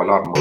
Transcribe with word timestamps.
alarmă. 0.00 0.32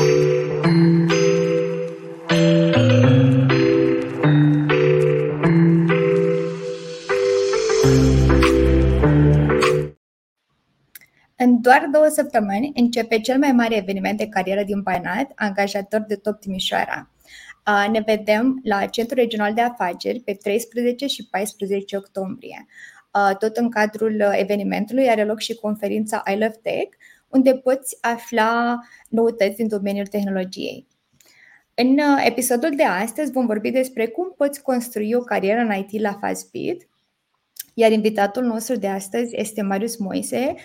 În 11.41 11.61
doar 11.61 11.87
două 11.91 12.07
săptămâni 12.07 12.71
începe 12.75 13.19
cel 13.19 13.37
mai 13.37 13.51
mare 13.51 13.75
eveniment 13.75 14.17
de 14.17 14.27
carieră 14.27 14.63
din 14.63 14.81
Banat, 14.81 15.31
angajator 15.35 15.99
de 15.99 16.15
top 16.15 16.39
Timișoara. 16.39 17.09
Ne 17.91 18.03
vedem 18.05 18.59
la 18.63 18.85
Centrul 18.85 19.17
Regional 19.17 19.53
de 19.53 19.61
Afaceri 19.61 20.19
pe 20.19 20.33
13 20.33 21.07
și 21.07 21.27
14 21.31 21.97
octombrie. 21.97 22.65
Tot 23.39 23.57
în 23.57 23.69
cadrul 23.69 24.23
evenimentului 24.31 25.09
are 25.09 25.25
loc 25.25 25.39
și 25.39 25.55
conferința 25.55 26.23
I 26.25 26.31
Love 26.31 26.59
Tech, 26.61 26.97
unde 27.29 27.55
poți 27.55 27.97
afla 28.01 28.79
noutăți 29.09 29.55
din 29.55 29.67
domeniul 29.67 30.05
tehnologiei. 30.05 30.87
În 31.73 31.97
episodul 32.25 32.75
de 32.75 32.83
astăzi 32.83 33.31
vom 33.31 33.45
vorbi 33.45 33.71
despre 33.71 34.07
cum 34.07 34.33
poți 34.37 34.61
construi 34.61 35.13
o 35.13 35.19
carieră 35.19 35.59
în 35.59 35.71
IT 35.71 36.01
la 36.01 36.13
Fastbeat, 36.13 36.77
iar 37.73 37.91
invitatul 37.91 38.43
nostru 38.43 38.75
de 38.75 38.87
astăzi 38.87 39.35
este 39.35 39.61
Marius 39.61 39.97
Moise, 39.97 40.55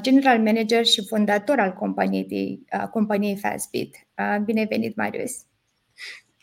general 0.00 0.38
manager 0.38 0.84
și 0.84 1.06
fondator 1.06 1.58
al 1.58 1.72
companiei, 1.72 2.64
companiei 2.90 3.36
Fastbeat. 3.36 3.88
Bine 4.44 4.66
venit, 4.68 4.96
Marius! 4.96 5.32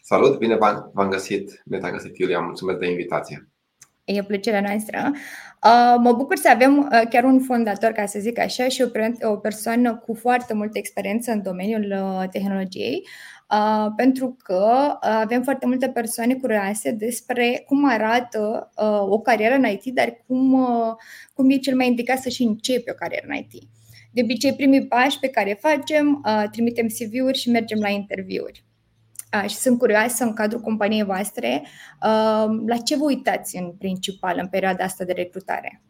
Salut, 0.01 0.37
bine 0.37 0.55
v-am 0.93 1.09
găsit, 1.09 1.61
bine 1.65 1.79
te-am 1.79 1.91
găsit, 1.91 2.17
Iulia, 2.17 2.39
mulțumesc 2.39 2.79
de 2.79 2.89
invitație. 2.89 3.50
E 4.13 4.23
plăcerea 4.23 4.61
noastră. 4.61 5.11
Mă 5.97 6.13
bucur 6.17 6.35
să 6.37 6.49
avem 6.49 6.89
chiar 7.09 7.23
un 7.23 7.39
fondator, 7.39 7.91
ca 7.91 8.05
să 8.05 8.19
zic 8.19 8.39
așa, 8.39 8.67
și 8.67 8.85
o 9.21 9.35
persoană 9.35 9.95
cu 9.95 10.13
foarte 10.13 10.53
multă 10.53 10.77
experiență 10.77 11.31
în 11.31 11.41
domeniul 11.41 11.95
tehnologiei, 12.31 13.07
pentru 13.95 14.37
că 14.43 14.97
avem 14.99 15.43
foarte 15.43 15.65
multe 15.65 15.89
persoane 15.89 16.33
curioase 16.33 16.91
despre 16.91 17.63
cum 17.67 17.89
arată 17.89 18.71
o 19.09 19.19
carieră 19.19 19.55
în 19.55 19.65
IT, 19.65 19.93
dar 19.93 20.23
cum, 20.27 20.67
cum 21.33 21.49
e 21.49 21.55
cel 21.55 21.75
mai 21.75 21.87
indicat 21.87 22.17
să 22.17 22.29
și 22.29 22.43
începi 22.43 22.89
o 22.89 22.93
carieră 22.93 23.25
în 23.29 23.35
IT. 23.35 23.63
De 24.13 24.21
obicei, 24.21 24.53
primii 24.53 24.87
pași 24.87 25.19
pe 25.19 25.27
care 25.27 25.57
facem, 25.61 26.25
trimitem 26.51 26.87
CV-uri 26.87 27.37
și 27.37 27.49
mergem 27.49 27.79
la 27.79 27.89
interviuri 27.89 28.63
și 29.47 29.55
sunt 29.55 29.77
curioasă 29.77 30.23
în 30.23 30.33
cadrul 30.33 30.61
companiei 30.61 31.03
voastre, 31.03 31.65
la 32.65 32.77
ce 32.83 32.97
vă 32.97 33.03
uitați 33.03 33.57
în 33.57 33.71
principal 33.71 34.37
în 34.39 34.47
perioada 34.47 34.83
asta 34.83 35.03
de 35.03 35.13
recrutare? 35.13 35.81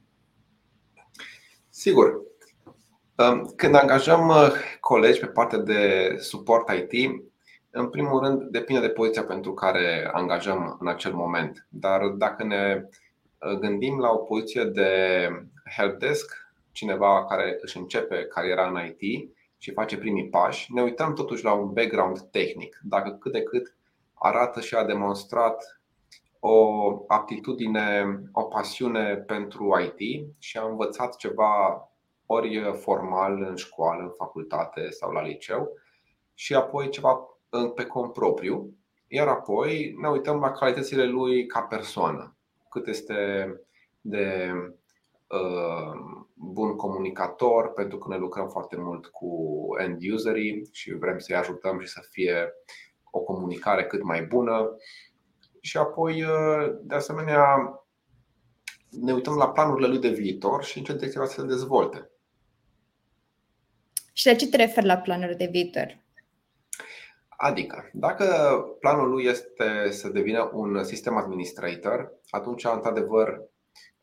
Sigur. 1.69 2.22
Când 3.56 3.75
angajăm 3.75 4.28
uh, 4.28 4.52
colegi 4.80 5.19
pe 5.19 5.25
partea 5.25 5.58
de 5.58 6.16
suport 6.19 6.69
IT, 6.69 7.12
în 7.69 7.89
primul 7.89 8.19
rând 8.19 8.42
depinde 8.42 8.81
de 8.81 8.89
poziția 8.89 9.23
pentru 9.23 9.53
care 9.53 10.09
angajăm 10.14 10.78
în 10.80 10.88
acel 10.88 11.14
moment. 11.14 11.67
Dar 11.69 12.02
dacă 12.08 12.44
ne 12.44 12.84
uh, 12.84 13.59
gândim 13.59 14.00
la 14.00 14.09
o 14.09 14.17
poziție 14.17 14.64
de 14.64 15.28
helpdesk, 15.78 16.53
cineva 16.72 17.25
care 17.25 17.58
își 17.62 17.78
începe 17.78 18.25
cariera 18.25 18.67
în 18.67 18.95
IT, 18.97 19.31
și 19.61 19.71
face 19.71 19.97
primii 19.97 20.29
pași, 20.29 20.73
ne 20.73 20.81
uităm 20.81 21.13
totuși 21.13 21.43
la 21.43 21.53
un 21.53 21.73
background 21.73 22.19
tehnic, 22.19 22.79
dacă 22.83 23.11
cât 23.11 23.31
de 23.31 23.43
cât 23.43 23.75
arată 24.13 24.61
și 24.61 24.75
a 24.75 24.85
demonstrat 24.85 25.81
o 26.39 26.65
aptitudine, 27.07 28.19
o 28.31 28.43
pasiune 28.43 29.15
pentru 29.15 29.71
IT 29.79 30.25
și 30.39 30.57
a 30.57 30.65
învățat 30.65 31.15
ceva 31.15 31.85
ori 32.25 32.73
formal 32.73 33.41
în 33.41 33.55
școală, 33.55 34.03
în 34.03 34.11
facultate 34.17 34.89
sau 34.89 35.11
la 35.11 35.21
liceu 35.21 35.69
și 36.33 36.55
apoi 36.55 36.89
ceva 36.89 37.19
pe 37.75 37.85
cont 37.85 38.13
propriu, 38.13 38.73
iar 39.07 39.27
apoi 39.27 39.95
ne 40.01 40.09
uităm 40.09 40.39
la 40.39 40.51
calitățile 40.51 41.05
lui 41.05 41.45
ca 41.45 41.61
persoană, 41.61 42.35
cât 42.69 42.87
este 42.87 43.47
de 44.01 44.51
Uh, 45.31 46.20
bun 46.44 46.75
comunicator 46.75 47.74
pentru 47.74 47.97
că 47.97 48.07
ne 48.09 48.18
lucrăm 48.18 48.50
foarte 48.50 48.75
mult 48.78 49.06
cu 49.06 49.29
end 49.78 50.12
userii 50.12 50.69
și 50.72 50.94
vrem 50.94 51.19
să-i 51.19 51.35
ajutăm 51.35 51.79
și 51.79 51.88
să 51.88 52.02
fie 52.09 52.53
o 53.12 53.19
comunicare 53.19 53.85
cât 53.85 54.03
mai 54.03 54.22
bună. 54.22 54.75
Și 55.62 55.78
apoi, 55.78 56.24
uh, 56.24 56.78
de 56.81 56.96
asemenea, 56.96 57.46
ne 58.90 59.13
uităm 59.13 59.35
la 59.35 59.50
planurile 59.50 59.88
lui 59.88 60.00
de 60.00 60.09
viitor 60.09 60.63
și 60.63 60.78
în 60.78 60.84
ce 60.84 60.94
direcție 60.94 61.19
va 61.19 61.25
să 61.25 61.40
se 61.40 61.47
dezvolte. 61.47 62.09
Și 64.13 64.28
la 64.28 64.34
ce 64.34 64.50
te 64.50 64.57
referi 64.57 64.85
la 64.85 64.97
planuri 64.97 65.38
de 65.38 65.47
viitor? 65.51 66.00
Adică, 67.30 67.90
dacă 67.94 68.25
planul 68.80 69.09
lui 69.09 69.25
este 69.25 69.91
să 69.91 70.09
devină 70.09 70.50
un 70.53 70.84
sistem 70.84 71.18
administrator, 71.18 72.13
atunci, 72.30 72.66
într-adevăr, 72.66 73.28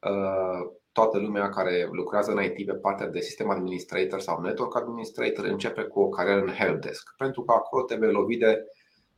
uh, 0.00 0.77
toată 0.98 1.18
lumea 1.18 1.48
care 1.48 1.88
lucrează 1.92 2.30
în 2.30 2.42
IT 2.42 2.66
pe 2.66 2.74
partea 2.74 3.06
de 3.06 3.20
sistem 3.20 3.50
administrator 3.50 4.20
sau 4.20 4.40
network 4.40 4.76
administrator 4.76 5.44
începe 5.44 5.82
cu 5.82 6.00
o 6.00 6.08
carieră 6.08 6.40
în 6.40 6.52
helpdesk, 6.52 7.14
pentru 7.16 7.42
că 7.42 7.52
acolo 7.52 7.82
te 7.82 7.96
vei 7.96 8.12
lovi 8.12 8.36
de 8.36 8.64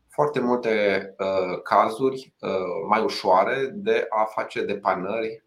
foarte 0.08 0.41
multe 0.41 0.74
uh, 1.18 1.60
cazuri 1.62 2.34
uh, 2.41 2.50
mai 2.88 3.02
ușoare 3.02 3.70
de 3.74 4.06
a 4.08 4.24
face 4.24 4.64
depanări 4.64 5.44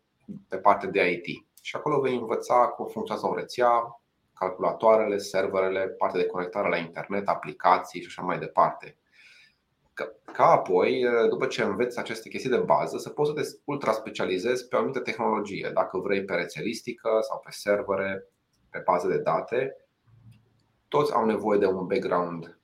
pe 0.47 0.57
partea 0.57 0.89
de 0.89 1.11
IT. 1.11 1.45
Și 1.61 1.75
acolo 1.75 1.99
vei 1.99 2.15
învăța 2.15 2.55
cum 2.55 2.87
funcționează 2.87 3.27
o 3.27 3.35
rețea, 3.35 4.01
calculatoarele, 4.33 5.17
serverele, 5.17 5.87
partea 5.87 6.21
de 6.21 6.27
conectare 6.27 6.69
la 6.69 6.77
internet, 6.77 7.27
aplicații 7.27 8.01
și 8.01 8.07
așa 8.09 8.21
mai 8.21 8.39
departe 8.39 8.97
ca 10.33 10.45
apoi, 10.45 11.05
după 11.29 11.45
ce 11.45 11.63
înveți 11.63 11.99
aceste 11.99 12.29
chestii 12.29 12.49
de 12.49 12.57
bază, 12.57 12.97
să 12.97 13.09
poți 13.09 13.29
să 13.29 13.35
te 13.35 13.61
ultra 13.65 13.91
specializezi 13.91 14.67
pe 14.67 14.75
o 14.75 14.77
anumită 14.77 14.99
tehnologie, 14.99 15.71
dacă 15.73 15.97
vrei 15.97 16.23
pe 16.23 16.33
rețelistică 16.33 17.09
sau 17.21 17.39
pe 17.43 17.51
servere, 17.51 18.27
pe 18.69 18.81
baze 18.85 19.07
de 19.07 19.17
date. 19.17 19.77
Toți 20.87 21.13
au 21.13 21.25
nevoie 21.25 21.59
de 21.59 21.65
un 21.65 21.87
background 21.87 22.57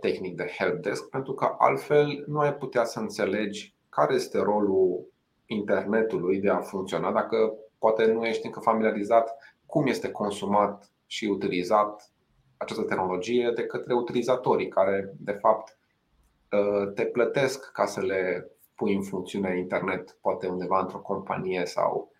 tehnic 0.00 0.36
de 0.36 0.50
helpdesk, 0.58 1.08
pentru 1.08 1.34
că 1.34 1.54
altfel 1.58 2.24
nu 2.26 2.38
ai 2.38 2.54
putea 2.54 2.84
să 2.84 2.98
înțelegi 2.98 3.74
care 3.88 4.14
este 4.14 4.38
rolul 4.38 5.08
internetului 5.46 6.40
de 6.40 6.48
a 6.48 6.60
funcționa 6.60 7.12
dacă 7.12 7.54
poate 7.78 8.06
nu 8.06 8.24
ești 8.24 8.46
încă 8.46 8.60
familiarizat 8.60 9.36
cum 9.66 9.86
este 9.86 10.10
consumat 10.10 10.90
și 11.06 11.24
utilizat 11.24 12.12
această 12.56 12.82
tehnologie 12.82 13.52
de 13.54 13.66
către 13.66 13.94
utilizatorii 13.94 14.68
care 14.68 15.12
de 15.18 15.32
fapt 15.32 15.74
Uh, 15.74 15.79
te 16.94 17.04
plătesc 17.04 17.72
ca 17.72 17.86
să 17.86 18.00
le 18.00 18.50
pui 18.80 18.94
în 18.94 19.02
funcțiune 19.02 19.58
internet, 19.58 20.16
poate 20.20 20.46
undeva 20.46 20.80
într-o 20.80 20.98
companie 20.98 21.62
sau 21.64 22.12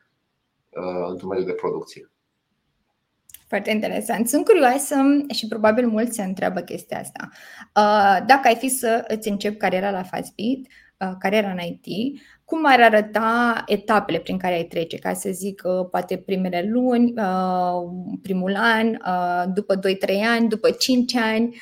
uh, 0.70 1.08
într-un 1.08 1.28
mediu 1.28 1.44
de 1.44 1.52
producție. 1.52 2.10
Foarte 3.48 3.70
interesant. 3.70 4.28
Sunt 4.28 4.44
curioasă 4.44 4.96
și 5.34 5.48
probabil 5.48 5.88
mulți 5.88 6.14
se 6.14 6.22
întreabă 6.22 6.60
chestia 6.60 6.98
asta. 6.98 7.28
Uh, 7.62 8.26
dacă 8.26 8.40
ai 8.48 8.56
fi 8.56 8.68
să 8.68 9.04
îți 9.08 9.28
începi 9.28 9.56
cariera 9.56 9.90
la 9.90 10.02
Fastbeat, 10.02 10.58
cariera 11.18 11.50
în 11.50 11.58
IT, 11.58 12.20
cum 12.44 12.66
ar 12.66 12.80
arăta 12.80 13.62
etapele 13.66 14.18
prin 14.18 14.38
care 14.38 14.54
ai 14.54 14.64
trece? 14.64 14.98
Ca 14.98 15.12
să 15.12 15.30
zic, 15.30 15.62
poate 15.90 16.18
primele 16.18 16.68
luni, 16.68 17.12
primul 18.22 18.56
an, 18.56 18.96
după 19.52 19.78
2-3 19.78 19.80
ani, 20.26 20.48
după 20.48 20.70
5 20.70 21.14
ani, 21.16 21.56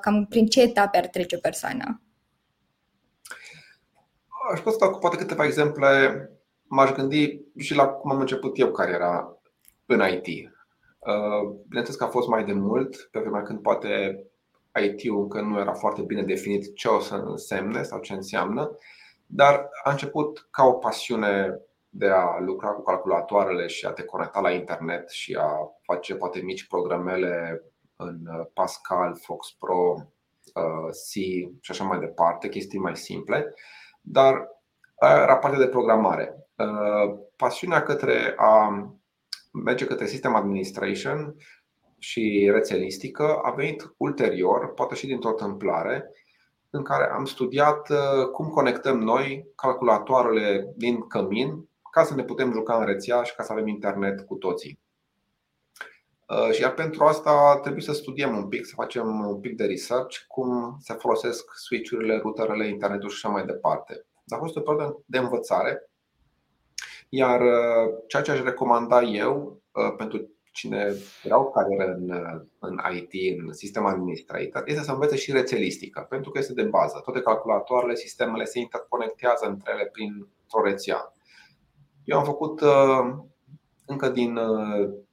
cam 0.00 0.26
prin 0.28 0.46
ce 0.46 0.62
etape 0.62 0.98
ar 0.98 1.06
trece 1.06 1.36
o 1.36 1.38
persoană? 1.38 2.02
Aș 4.50 4.58
putea 4.58 4.72
să 4.72 4.78
dau 4.78 4.90
cu 4.90 4.98
poate 4.98 5.16
câteva 5.16 5.44
exemple. 5.44 6.24
M-aș 6.62 6.92
gândi 6.92 7.40
și 7.56 7.74
la 7.74 7.86
cum 7.88 8.10
am 8.10 8.20
început 8.20 8.58
eu 8.58 8.70
cariera 8.70 9.38
în 9.86 10.00
IT. 10.00 10.26
Uh, 10.98 11.50
bineînțeles 11.68 11.96
că 11.96 12.04
a 12.04 12.08
fost 12.08 12.28
mai 12.28 12.44
de 12.44 12.52
mult, 12.52 13.08
pe 13.10 13.20
vremea 13.20 13.42
când 13.42 13.62
poate 13.62 14.24
IT-ul 14.84 15.20
încă 15.20 15.40
nu 15.40 15.58
era 15.58 15.72
foarte 15.72 16.02
bine 16.02 16.22
definit 16.22 16.74
ce 16.74 16.88
o 16.88 17.00
să 17.00 17.14
însemne 17.14 17.82
sau 17.82 18.00
ce 18.00 18.12
înseamnă, 18.12 18.76
dar 19.26 19.68
a 19.82 19.90
început 19.90 20.48
ca 20.50 20.64
o 20.64 20.72
pasiune 20.72 21.60
de 21.88 22.08
a 22.08 22.38
lucra 22.40 22.70
cu 22.70 22.82
calculatoarele 22.82 23.66
și 23.66 23.86
a 23.86 23.92
te 23.92 24.02
conecta 24.02 24.40
la 24.40 24.50
internet 24.50 25.10
și 25.10 25.34
a 25.40 25.50
face 25.82 26.14
poate 26.14 26.40
mici 26.40 26.66
programele 26.66 27.62
în 27.96 28.18
Pascal, 28.54 29.16
Fox 29.22 29.50
Pro, 29.58 29.94
uh, 30.54 30.90
C 30.90 31.12
și 31.60 31.70
așa 31.70 31.84
mai 31.84 31.98
departe, 31.98 32.48
chestii 32.48 32.78
mai 32.78 32.96
simple 32.96 33.54
dar 34.00 34.48
era 35.00 35.36
partea 35.36 35.58
de 35.58 35.68
programare. 35.68 36.48
Pasiunea 37.36 37.82
către 37.82 38.34
a 38.36 38.84
merge 39.52 39.86
către 39.86 40.06
System 40.06 40.34
Administration 40.34 41.34
și 41.98 42.50
rețelistică 42.52 43.40
a 43.42 43.50
venit 43.50 43.94
ulterior, 43.96 44.74
poate 44.74 44.94
și 44.94 45.06
dintr-o 45.06 45.28
întâmplare, 45.28 46.10
în 46.70 46.82
care 46.82 47.10
am 47.10 47.24
studiat 47.24 47.88
cum 48.32 48.48
conectăm 48.48 48.98
noi 48.98 49.46
calculatoarele 49.54 50.72
din 50.76 51.06
cămin 51.06 51.68
ca 51.92 52.04
să 52.04 52.14
ne 52.14 52.24
putem 52.24 52.52
juca 52.52 52.76
în 52.76 52.84
rețea 52.84 53.22
și 53.22 53.34
ca 53.34 53.42
să 53.42 53.52
avem 53.52 53.66
internet 53.66 54.20
cu 54.20 54.34
toții. 54.34 54.80
Uh, 56.30 56.50
și 56.52 56.60
iar 56.60 56.74
pentru 56.74 57.04
asta 57.04 57.58
trebuie 57.62 57.82
să 57.82 57.92
studiem 57.92 58.36
un 58.36 58.48
pic, 58.48 58.66
să 58.66 58.72
facem 58.74 59.26
un 59.26 59.40
pic 59.40 59.56
de 59.56 59.64
research 59.64 60.16
cum 60.28 60.76
se 60.80 60.94
folosesc 60.94 61.54
switch-urile, 61.54 62.18
routerele, 62.18 62.68
internetul 62.68 63.08
și 63.08 63.20
așa 63.22 63.34
mai 63.34 63.44
departe. 63.44 64.06
Dar 64.24 64.38
a 64.38 64.42
fost 64.42 64.56
o 64.56 64.60
perioadă 64.60 65.02
de 65.06 65.18
învățare. 65.18 65.90
Iar 67.08 67.40
uh, 67.40 67.92
ceea 68.06 68.22
ce 68.22 68.30
aș 68.30 68.42
recomanda 68.42 69.02
eu 69.02 69.62
uh, 69.72 69.94
pentru 69.96 70.30
cine 70.52 70.94
vrea 71.22 71.38
o 71.38 71.50
carieră 71.50 71.92
în, 71.92 72.10
în 72.58 72.78
IT, 72.94 73.40
în 73.40 73.52
sistem 73.52 73.86
administrator, 73.86 74.62
este 74.66 74.82
să 74.82 74.92
învețe 74.92 75.16
și 75.16 75.32
rețelistică, 75.32 76.06
pentru 76.08 76.30
că 76.30 76.38
este 76.38 76.52
de 76.52 76.62
bază. 76.62 77.00
Toate 77.04 77.20
calculatoarele, 77.20 77.94
sistemele 77.94 78.44
se 78.44 78.58
interconectează 78.58 79.46
între 79.46 79.72
ele 79.72 79.86
printr-o 79.92 80.62
rețea. 80.64 81.14
Eu 82.04 82.18
am 82.18 82.24
făcut 82.24 82.60
încă 83.86 84.08
din 84.08 84.38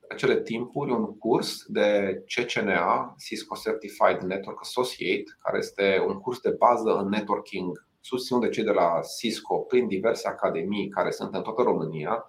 acele 0.09 0.41
timpuri 0.41 0.91
un 0.91 1.17
curs 1.17 1.63
de 1.67 2.17
CCNA, 2.25 3.15
Cisco 3.17 3.55
Certified 3.55 4.21
Network 4.21 4.59
Associate, 4.61 5.23
care 5.39 5.57
este 5.57 6.03
un 6.07 6.13
curs 6.13 6.39
de 6.39 6.49
bază 6.49 6.97
în 6.97 7.09
networking 7.09 7.87
susținut 7.99 8.41
de 8.41 8.49
cei 8.49 8.63
de 8.63 8.71
la 8.71 8.99
Cisco 9.17 9.57
prin 9.57 9.87
diverse 9.87 10.27
academii 10.27 10.89
care 10.89 11.11
sunt 11.11 11.35
în 11.35 11.41
toată 11.41 11.61
România. 11.61 12.25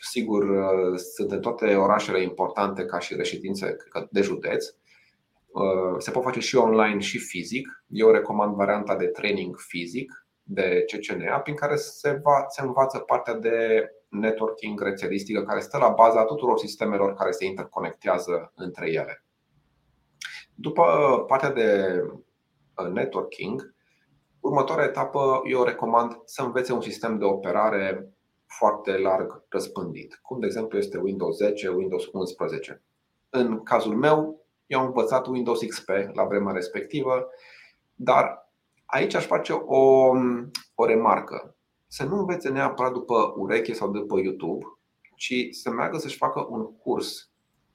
Sigur, 0.00 0.44
sunt 0.96 1.32
în 1.32 1.40
toate 1.40 1.74
orașele 1.74 2.22
importante 2.22 2.84
ca 2.84 2.98
și 2.98 3.14
reședințe 3.14 3.76
de 4.10 4.20
județ. 4.20 4.66
Se 5.98 6.10
pot 6.10 6.22
face 6.22 6.40
și 6.40 6.56
online 6.56 6.98
și 6.98 7.18
fizic. 7.18 7.84
Eu 7.86 8.10
recomand 8.10 8.54
varianta 8.54 8.96
de 8.96 9.06
training 9.06 9.56
fizic 9.58 10.26
de 10.42 10.84
CCNA, 10.86 11.40
prin 11.40 11.54
care 11.54 11.76
se, 11.76 12.20
va, 12.22 12.44
se 12.48 12.62
învață 12.62 12.98
partea 12.98 13.34
de 13.34 13.88
networking 14.08 14.80
rețelistică 14.80 15.42
care 15.42 15.60
stă 15.60 15.78
la 15.78 15.88
baza 15.88 16.24
tuturor 16.24 16.58
sistemelor 16.58 17.14
care 17.14 17.30
se 17.30 17.44
interconectează 17.44 18.52
între 18.54 18.90
ele. 18.90 19.24
După 20.54 20.84
partea 21.26 21.52
de 21.52 22.00
uh, 22.76 22.90
networking, 22.92 23.74
următoarea 24.40 24.84
etapă 24.84 25.42
eu 25.44 25.62
recomand 25.62 26.20
să 26.24 26.42
învețe 26.42 26.72
un 26.72 26.80
sistem 26.80 27.18
de 27.18 27.24
operare 27.24 28.12
foarte 28.46 28.98
larg 28.98 29.44
răspândit, 29.48 30.18
cum 30.22 30.40
de 30.40 30.46
exemplu 30.46 30.78
este 30.78 30.98
Windows 30.98 31.36
10, 31.36 31.68
Windows 31.68 32.06
11. 32.12 32.82
În 33.30 33.62
cazul 33.62 33.94
meu, 33.94 34.46
eu 34.66 34.80
am 34.80 34.86
învățat 34.86 35.26
Windows 35.26 35.60
XP 35.60 35.88
la 36.12 36.24
vremea 36.24 36.52
respectivă, 36.52 37.28
dar 37.94 38.50
aici 38.84 39.14
aș 39.14 39.26
face 39.26 39.52
o, 39.52 40.10
o 40.74 40.86
remarcă 40.86 41.57
să 41.88 42.04
nu 42.04 42.18
învețe 42.18 42.48
neapărat 42.48 42.92
după 42.92 43.34
ureche 43.36 43.72
sau 43.72 43.90
după 43.90 44.18
YouTube, 44.18 44.64
ci 45.16 45.46
să 45.50 45.70
meargă 45.70 45.98
să-și 45.98 46.16
facă 46.16 46.46
un 46.50 46.76
curs 46.76 47.30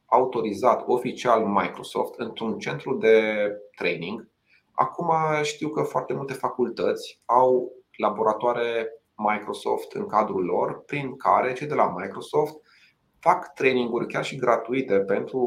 autorizat 0.06 0.84
oficial 0.88 1.46
Microsoft 1.46 2.20
într-un 2.20 2.58
centru 2.58 2.98
de 2.98 3.48
training. 3.76 4.28
Acum 4.72 5.12
știu 5.42 5.70
că 5.70 5.82
foarte 5.82 6.14
multe 6.14 6.34
facultăți 6.34 7.22
au 7.26 7.72
laboratoare 7.98 8.88
Microsoft 9.16 9.92
în 9.92 10.08
cadrul 10.08 10.44
lor, 10.44 10.84
prin 10.86 11.16
care 11.16 11.54
cei 11.54 11.68
de 11.68 11.74
la 11.74 11.94
Microsoft 11.98 12.56
fac 13.20 13.54
traininguri 13.54 14.08
chiar 14.08 14.24
și 14.24 14.36
gratuite 14.36 15.00
pentru 15.00 15.42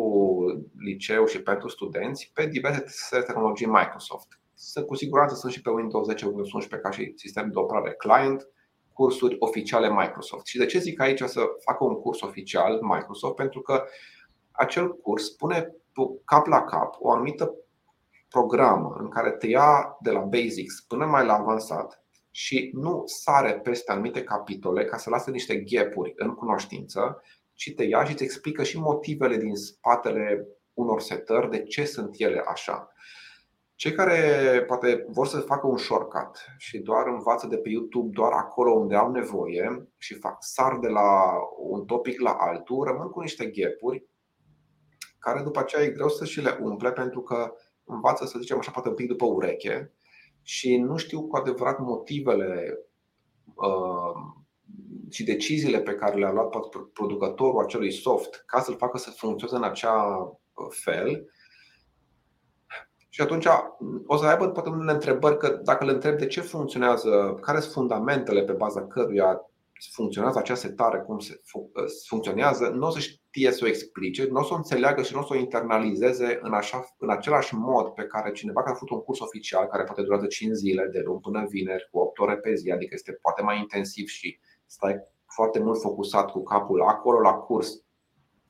liceu 0.79 1.27
și 1.27 1.43
pentru 1.43 1.69
studenți 1.69 2.31
pe 2.35 2.47
diverse 2.47 3.19
tehnologii 3.19 3.67
Microsoft. 3.67 4.41
Cu 4.87 4.95
siguranță 4.95 5.35
sunt 5.35 5.53
și 5.53 5.63
pe 5.63 5.71
Windows 5.71 6.07
10, 6.07 6.25
Windows 6.25 6.53
11 6.53 6.89
ca 6.89 6.95
și 6.95 7.13
sistem 7.17 7.51
de 7.51 7.59
operare 7.59 7.93
client, 7.93 8.49
cursuri 8.97 9.37
oficiale 9.39 9.91
Microsoft. 9.91 10.47
Și 10.47 10.59
de 10.59 10.67
ce 10.67 10.79
zic 10.79 11.01
aici 11.01 11.23
să 11.23 11.41
facă 11.65 11.85
un 11.85 11.95
curs 11.95 12.21
oficial 12.21 12.81
Microsoft? 12.83 13.35
Pentru 13.35 13.61
că 13.61 13.85
acel 14.51 14.97
curs 14.97 15.29
pune 15.29 15.75
cap 16.25 16.47
la 16.47 16.63
cap 16.63 16.95
o 16.99 17.11
anumită 17.11 17.55
programă 18.29 18.97
în 18.99 19.09
care 19.09 19.31
te 19.31 19.47
ia 19.47 19.97
de 20.01 20.11
la 20.11 20.21
basics 20.21 20.81
până 20.89 21.05
mai 21.05 21.27
la 21.27 21.35
avansat 21.35 22.05
și 22.31 22.71
nu 22.75 23.03
sare 23.07 23.53
peste 23.53 23.93
anumite 23.93 24.23
capitole 24.23 24.85
ca 24.85 24.97
să 24.97 25.11
lasă 25.11 25.31
niște 25.31 25.57
gapuri 25.57 26.13
în 26.17 26.35
cunoștință, 26.35 27.23
ci 27.55 27.73
te 27.77 27.85
ia 27.85 28.05
și 28.05 28.13
îți 28.13 28.23
explică 28.23 28.63
și 28.63 28.79
motivele 28.79 29.37
din 29.37 29.55
spatele 29.55 30.47
unor 30.73 31.01
setări, 31.01 31.51
de 31.51 31.63
ce 31.63 31.85
sunt 31.85 32.15
ele 32.19 32.43
așa. 32.47 32.93
Cei 33.77 33.93
care 33.93 34.65
poate 34.67 35.07
vor 35.09 35.27
să 35.27 35.41
facă 35.41 35.67
un 35.67 35.77
shortcut 35.77 36.39
și 36.59 36.79
doar 36.79 37.07
învață 37.07 37.47
de 37.47 37.57
pe 37.57 37.69
YouTube 37.69 38.11
doar 38.13 38.33
acolo 38.33 38.73
unde 38.73 38.95
au 38.95 39.11
nevoie 39.11 39.89
și 39.97 40.15
fac 40.15 40.37
sar 40.39 40.79
de 40.79 40.89
la 40.89 41.33
un 41.59 41.85
topic 41.85 42.21
la 42.21 42.31
altul, 42.31 42.85
rămân 42.85 43.09
cu 43.09 43.21
niște 43.21 43.47
gapuri 43.47 44.09
care 45.19 45.43
după 45.43 45.59
aceea 45.59 45.83
e 45.83 45.91
greu 45.91 46.09
să 46.09 46.25
și 46.25 46.41
le 46.41 46.59
umple 46.63 46.93
pentru 46.93 47.21
că 47.21 47.53
învață, 47.85 48.25
să 48.25 48.39
zicem 48.39 48.59
așa, 48.59 48.71
poate 48.71 48.89
un 48.89 48.95
pic 48.95 49.09
după 49.09 49.25
ureche 49.25 49.93
și 50.43 50.77
nu 50.77 50.97
știu 50.97 51.27
cu 51.27 51.37
adevărat 51.37 51.79
motivele 51.79 52.79
uh, 53.55 54.21
și 55.11 55.25
deciziile 55.25 55.81
pe 55.81 55.95
care 55.95 56.17
le-a 56.17 56.33
luat 56.33 56.55
producătorul 56.93 57.63
acelui 57.63 57.93
soft 57.93 58.43
ca 58.47 58.61
să-l 58.61 58.77
facă 58.77 58.99
să 58.99 59.11
funcționeze 59.11 59.57
în 59.57 59.71
acea 59.71 60.29
fel 60.69 61.31
și 63.17 63.23
atunci 63.23 63.47
o 64.07 64.17
să 64.17 64.27
aibă 64.27 64.49
poate 64.49 64.69
unele 64.69 64.93
întrebări 64.93 65.39
că 65.39 65.61
dacă 65.63 65.85
le 65.85 65.91
întreb 65.91 66.19
de 66.19 66.27
ce 66.27 66.41
funcționează, 66.41 67.39
care 67.41 67.61
sunt 67.61 67.73
fundamentele 67.73 68.43
pe 68.43 68.53
baza 68.53 68.87
căruia 68.87 69.51
funcționează 69.93 70.39
acea 70.39 70.55
setare, 70.55 70.99
cum 70.99 71.19
se 71.19 71.41
funcționează, 72.07 72.69
nu 72.69 72.87
o 72.87 72.91
să 72.91 72.99
știe 72.99 73.51
să 73.51 73.65
o 73.65 73.69
explice, 73.69 74.27
nu 74.31 74.41
o 74.41 74.43
să 74.43 74.53
o 74.53 74.57
înțeleagă 74.57 75.03
și 75.03 75.15
nu 75.15 75.21
o 75.21 75.23
să 75.23 75.33
o 75.33 75.37
internalizeze 75.37 76.39
în, 76.43 76.53
așa, 76.53 76.85
în 76.99 77.11
același 77.11 77.55
mod 77.55 77.89
pe 77.89 78.03
care 78.03 78.33
cineva 78.33 78.61
care 78.61 78.73
a 78.73 78.79
făcut 78.79 78.97
un 78.97 79.03
curs 79.03 79.21
oficial, 79.21 79.67
care 79.67 79.85
poate 79.85 80.03
durează 80.03 80.27
5 80.27 80.53
zile, 80.53 80.89
de 80.93 81.03
luni 81.05 81.21
până 81.21 81.47
vineri, 81.49 81.89
cu 81.91 81.99
8 81.99 82.19
ore 82.19 82.37
pe 82.37 82.55
zi, 82.55 82.71
adică 82.71 82.95
este 82.95 83.19
poate 83.23 83.43
mai 83.43 83.59
intensiv 83.59 84.07
și 84.07 84.39
stai 84.67 84.97
foarte 85.27 85.59
mult 85.59 85.81
focusat 85.81 86.31
cu 86.31 86.43
capul 86.43 86.83
acolo 86.83 87.21
la 87.21 87.33
curs, 87.33 87.83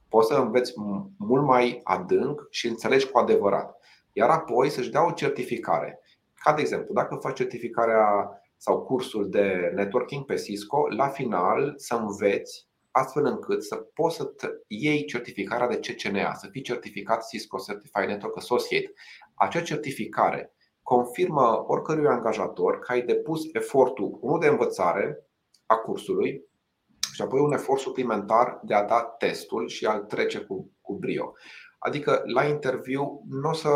poți 0.09 0.29
să 0.29 0.35
înveți 0.35 0.73
mult 1.19 1.45
mai 1.45 1.81
adânc 1.85 2.47
și 2.51 2.67
înțelegi 2.67 3.11
cu 3.11 3.19
adevărat 3.19 3.77
iar 4.17 4.31
apoi 4.31 4.71
să-și 4.71 4.91
dea 4.91 5.07
o 5.07 5.11
certificare. 5.11 6.01
Ca 6.35 6.53
de 6.53 6.61
exemplu, 6.61 6.95
dacă 6.95 7.15
faci 7.15 7.37
certificarea 7.37 8.29
sau 8.57 8.83
cursul 8.83 9.31
de 9.31 9.73
networking 9.75 10.25
pe 10.25 10.35
Cisco, 10.35 10.87
la 10.97 11.09
final 11.09 11.75
să 11.77 11.95
înveți 11.95 12.69
astfel 12.91 13.25
încât 13.25 13.65
să 13.65 13.77
poți 13.77 14.17
să 14.17 14.31
iei 14.67 15.05
certificarea 15.05 15.69
de 15.69 15.81
CCNA, 15.81 16.35
să 16.35 16.49
fii 16.51 16.63
certificat 16.63 17.27
Cisco 17.27 17.59
Certified 17.59 18.09
Network 18.09 18.37
Associate. 18.37 18.93
Acea 19.35 19.61
certificare 19.61 20.55
confirmă 20.83 21.65
oricărui 21.67 22.07
angajator 22.07 22.79
că 22.79 22.93
ai 22.93 23.03
depus 23.03 23.41
efortul, 23.53 24.19
unul 24.21 24.41
de 24.41 24.47
învățare 24.47 25.27
a 25.67 25.77
cursului 25.77 26.45
și 27.13 27.23
apoi 27.23 27.41
un 27.41 27.53
efort 27.53 27.81
suplimentar 27.81 28.61
de 28.63 28.75
a 28.75 28.85
da 28.85 29.03
testul 29.03 29.69
și 29.69 29.87
a-l 29.87 30.01
trece 30.01 30.39
cu, 30.39 30.71
cu 30.81 30.95
brio. 30.95 31.33
Adică 31.79 32.23
la 32.25 32.45
interviu 32.45 33.23
nu 33.29 33.49
o 33.49 33.53
să 33.53 33.69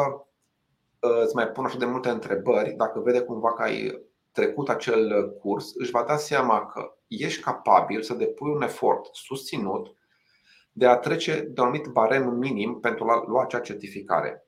îți 1.00 1.35
mai 1.35 1.49
pun 1.49 1.64
așa 1.64 1.78
de 1.78 1.85
multe 1.85 2.09
întrebări, 2.09 2.71
dacă 2.71 3.00
vede 3.00 3.21
cumva 3.21 3.52
că 3.52 3.62
ai 3.62 4.09
trecut 4.33 4.69
acel 4.69 5.30
curs, 5.30 5.73
își 5.75 5.90
va 5.90 6.02
da 6.02 6.16
seama 6.16 6.66
că 6.66 6.95
ești 7.07 7.42
capabil 7.42 8.02
să 8.02 8.14
depui 8.14 8.50
un 8.50 8.62
efort 8.62 9.09
susținut 9.12 9.95
de 10.73 10.87
a 10.87 10.97
trece 10.97 11.40
de 11.40 11.61
un 11.61 11.66
anumit 11.66 11.87
barem 11.87 12.28
minim 12.28 12.80
pentru 12.80 13.04
a 13.04 13.25
lua 13.26 13.42
acea 13.42 13.61
certificare. 13.61 14.47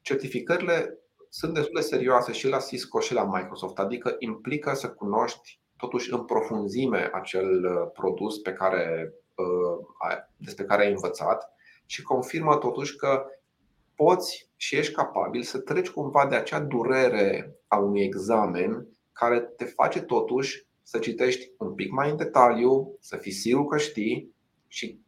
Certificările 0.00 0.98
sunt 1.28 1.54
destul 1.54 1.74
de 1.74 1.80
serioase 1.80 2.32
și 2.32 2.48
la 2.48 2.58
Cisco 2.58 3.00
și 3.00 3.14
la 3.14 3.24
Microsoft, 3.24 3.78
adică 3.78 4.16
implică 4.18 4.74
să 4.74 4.90
cunoști 4.90 5.60
totuși 5.76 6.12
în 6.12 6.24
profunzime 6.24 7.10
acel 7.12 7.64
uh, 7.64 7.90
produs 7.92 8.38
pe 8.38 8.52
care, 8.52 9.12
uh, 9.34 10.16
despre 10.36 10.64
care 10.64 10.84
ai 10.84 10.90
învățat 10.90 11.52
și 11.86 12.02
confirmă 12.02 12.56
totuși 12.56 12.96
că 12.96 13.26
poți 13.96 14.50
și 14.56 14.76
ești 14.76 14.92
capabil 14.92 15.42
să 15.42 15.58
treci 15.58 15.90
cumva 15.90 16.26
de 16.26 16.34
acea 16.34 16.60
durere 16.60 17.56
a 17.66 17.76
unui 17.76 18.02
examen 18.02 18.88
care 19.12 19.40
te 19.40 19.64
face 19.64 20.02
totuși 20.02 20.66
să 20.82 20.98
citești 20.98 21.50
un 21.58 21.74
pic 21.74 21.90
mai 21.90 22.10
în 22.10 22.16
detaliu, 22.16 22.96
să 23.00 23.16
fii 23.16 23.32
sigur 23.32 23.66
că 23.66 23.78
știi 23.78 24.34
și 24.66 25.00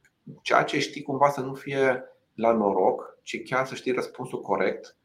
ceea 0.43 0.63
ce 0.63 0.79
știi 0.79 1.03
cumva 1.03 1.29
să 1.29 1.41
nu 1.41 1.55
fie 1.55 2.05
la 2.35 2.53
noroc, 2.53 3.19
ci 3.23 3.43
chiar 3.45 3.67
să 3.67 3.75
știi 3.75 3.93
răspunsul 3.93 4.41
corect, 4.41 4.97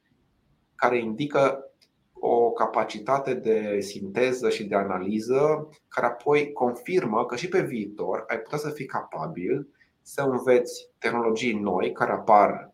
care 0.75 0.97
indică 0.97 1.65
o 2.13 2.51
capacitate 2.51 3.33
de 3.33 3.79
sinteză 3.79 4.49
și 4.49 4.63
de 4.63 4.75
analiză, 4.75 5.69
care 5.87 6.07
apoi 6.07 6.51
confirmă 6.51 7.25
că 7.25 7.35
și 7.35 7.47
pe 7.47 7.61
viitor 7.61 8.23
ai 8.27 8.39
putea 8.39 8.57
să 8.57 8.69
fii 8.69 8.85
capabil 8.85 9.67
să 10.01 10.21
înveți 10.21 10.89
tehnologii 10.97 11.53
noi 11.53 11.91
care 11.91 12.11
apar 12.11 12.70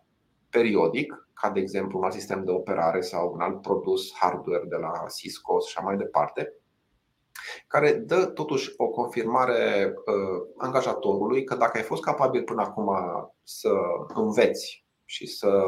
periodic, 0.50 1.28
ca 1.34 1.50
de 1.50 1.60
exemplu 1.60 1.98
un 1.98 2.04
alt 2.04 2.14
sistem 2.14 2.44
de 2.44 2.52
operare 2.52 3.02
sau 3.02 3.32
un 3.34 3.42
alt 3.42 3.62
produs 3.62 4.14
hardware 4.16 4.66
de 4.68 4.76
la 4.76 4.92
Cisco 5.16 5.60
și 5.60 5.74
așa 5.78 5.88
mai 5.88 5.98
departe, 5.98 6.54
care 7.68 7.94
dă 7.94 8.26
totuși 8.26 8.74
o 8.78 8.88
confirmare 8.88 9.94
angajatorului 10.58 11.44
că 11.44 11.56
dacă 11.56 11.78
ai 11.78 11.84
fost 11.84 12.04
capabil 12.04 12.44
până 12.44 12.62
acum 12.62 12.90
să 13.44 13.72
înveți 14.14 14.86
și 15.06 15.28
să 15.28 15.64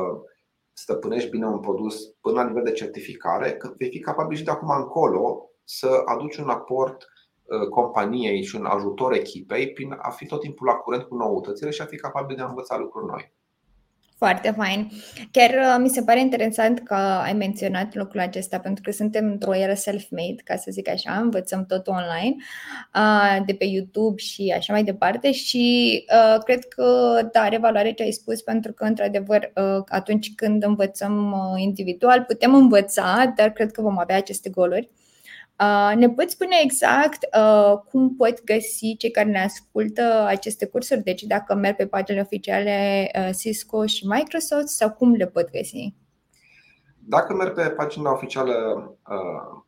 stăpânești 0.74 1.30
bine 1.30 1.46
un 1.46 1.60
produs 1.60 2.06
până 2.22 2.36
la 2.36 2.48
nivel 2.48 2.64
de 2.64 2.72
certificare, 2.72 3.54
că 3.54 3.74
vei 3.78 3.90
fi 3.90 4.00
capabil 4.00 4.38
și 4.38 4.44
de 4.44 4.52
acum 4.52 4.70
încolo 4.70 5.50
să 5.64 6.02
aduci 6.06 6.38
un 6.38 6.50
aport 6.50 7.06
uh, 7.44 7.68
companiei 7.68 8.44
și 8.44 8.56
un 8.56 8.66
ajutor 8.66 9.14
echipei 9.14 9.74
prin 9.74 9.98
a 10.02 10.10
fi 10.10 10.26
tot 10.26 10.40
timpul 10.40 10.68
la 10.68 10.74
curent 10.74 11.04
cu 11.04 11.16
noutățile 11.16 11.70
și 11.70 11.82
a 11.82 11.86
fi 11.86 11.96
capabil 11.96 12.36
de 12.36 12.42
a 12.42 12.48
învăța 12.48 12.78
lucruri 12.78 13.06
noi. 13.06 13.34
Foarte 14.20 14.54
fain. 14.58 14.92
Chiar 15.32 15.50
uh, 15.50 15.76
mi 15.82 15.90
se 15.90 16.02
pare 16.02 16.20
interesant 16.20 16.80
că 16.80 16.94
ai 16.94 17.34
menționat 17.34 17.96
lucrul 17.96 18.20
acesta, 18.20 18.60
pentru 18.60 18.84
că 18.84 18.92
suntem 18.92 19.26
într-o 19.26 19.56
eră 19.56 19.74
self-made, 19.74 20.36
ca 20.44 20.56
să 20.56 20.72
zic 20.72 20.90
așa, 20.90 21.20
învățăm 21.20 21.66
tot 21.66 21.88
online, 21.88 22.36
uh, 22.96 23.46
de 23.46 23.54
pe 23.54 23.66
YouTube 23.66 24.22
și 24.22 24.54
așa 24.58 24.74
mai 24.74 24.84
departe 24.84 25.32
și 25.32 26.06
uh, 26.14 26.44
cred 26.44 26.68
că 26.68 27.20
da, 27.32 27.42
are 27.42 27.58
valoare 27.58 27.92
ce 27.92 28.04
ai 28.04 28.12
spus, 28.12 28.42
pentru 28.42 28.74
că, 28.74 28.84
într-adevăr, 28.84 29.52
atunci 29.88 30.36
când 30.36 30.64
învățăm 30.64 31.36
individual, 31.58 32.24
putem 32.28 32.54
învăța, 32.54 33.34
dar 33.36 33.50
cred 33.50 33.72
că 33.72 33.82
vom 33.82 34.00
avea 34.00 34.16
aceste 34.16 34.50
goluri 34.50 34.90
Uh, 34.92 34.99
ne 35.96 36.10
poți 36.10 36.34
spune 36.34 36.56
exact 36.64 37.28
uh, 37.38 37.80
cum 37.90 38.16
pot 38.16 38.44
găsi 38.44 38.96
cei 38.98 39.12
care 39.12 39.30
ne 39.30 39.44
ascultă 39.44 40.26
aceste 40.28 40.66
cursuri? 40.66 41.04
Deci 41.04 41.24
dacă 41.24 41.56
merg 41.56 41.76
pe 41.76 41.88
paginile 41.88 42.24
oficiale 42.24 43.10
uh, 43.16 43.30
Cisco 43.38 43.86
și 43.86 44.08
Microsoft 44.08 44.68
sau 44.68 44.92
cum 44.92 45.14
le 45.14 45.28
pot 45.28 45.52
găsi? 45.52 45.94
Dacă 47.08 47.34
merg 47.34 47.54
pe 47.54 47.70
pagina 47.70 48.12
oficială 48.12 48.54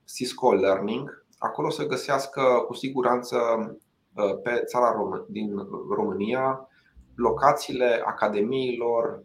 Cisco 0.05 0.53
Learning, 0.53 1.25
acolo 1.37 1.67
o 1.67 1.71
să 1.71 1.85
găsească 1.85 2.41
cu 2.67 2.73
siguranță 2.73 3.37
pe 4.43 4.63
țara 4.65 4.93
din 5.27 5.51
România 5.95 6.67
locațiile 7.15 8.01
academiilor 8.05 9.23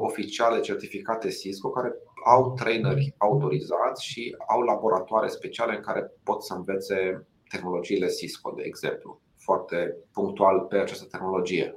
oficiale 0.00 0.60
certificate 0.60 1.28
Cisco 1.28 1.70
care 1.70 1.94
au 2.24 2.54
traineri 2.54 3.14
autorizați 3.18 4.04
și 4.04 4.36
au 4.48 4.60
laboratoare 4.60 5.28
speciale 5.28 5.76
în 5.76 5.82
care 5.82 6.10
pot 6.24 6.44
să 6.44 6.54
învețe 6.54 7.26
tehnologiile 7.48 8.06
Cisco, 8.06 8.52
de 8.56 8.62
exemplu, 8.64 9.20
foarte 9.38 9.96
punctual 10.12 10.60
pe 10.60 10.76
această 10.76 11.06
tehnologie. 11.10 11.76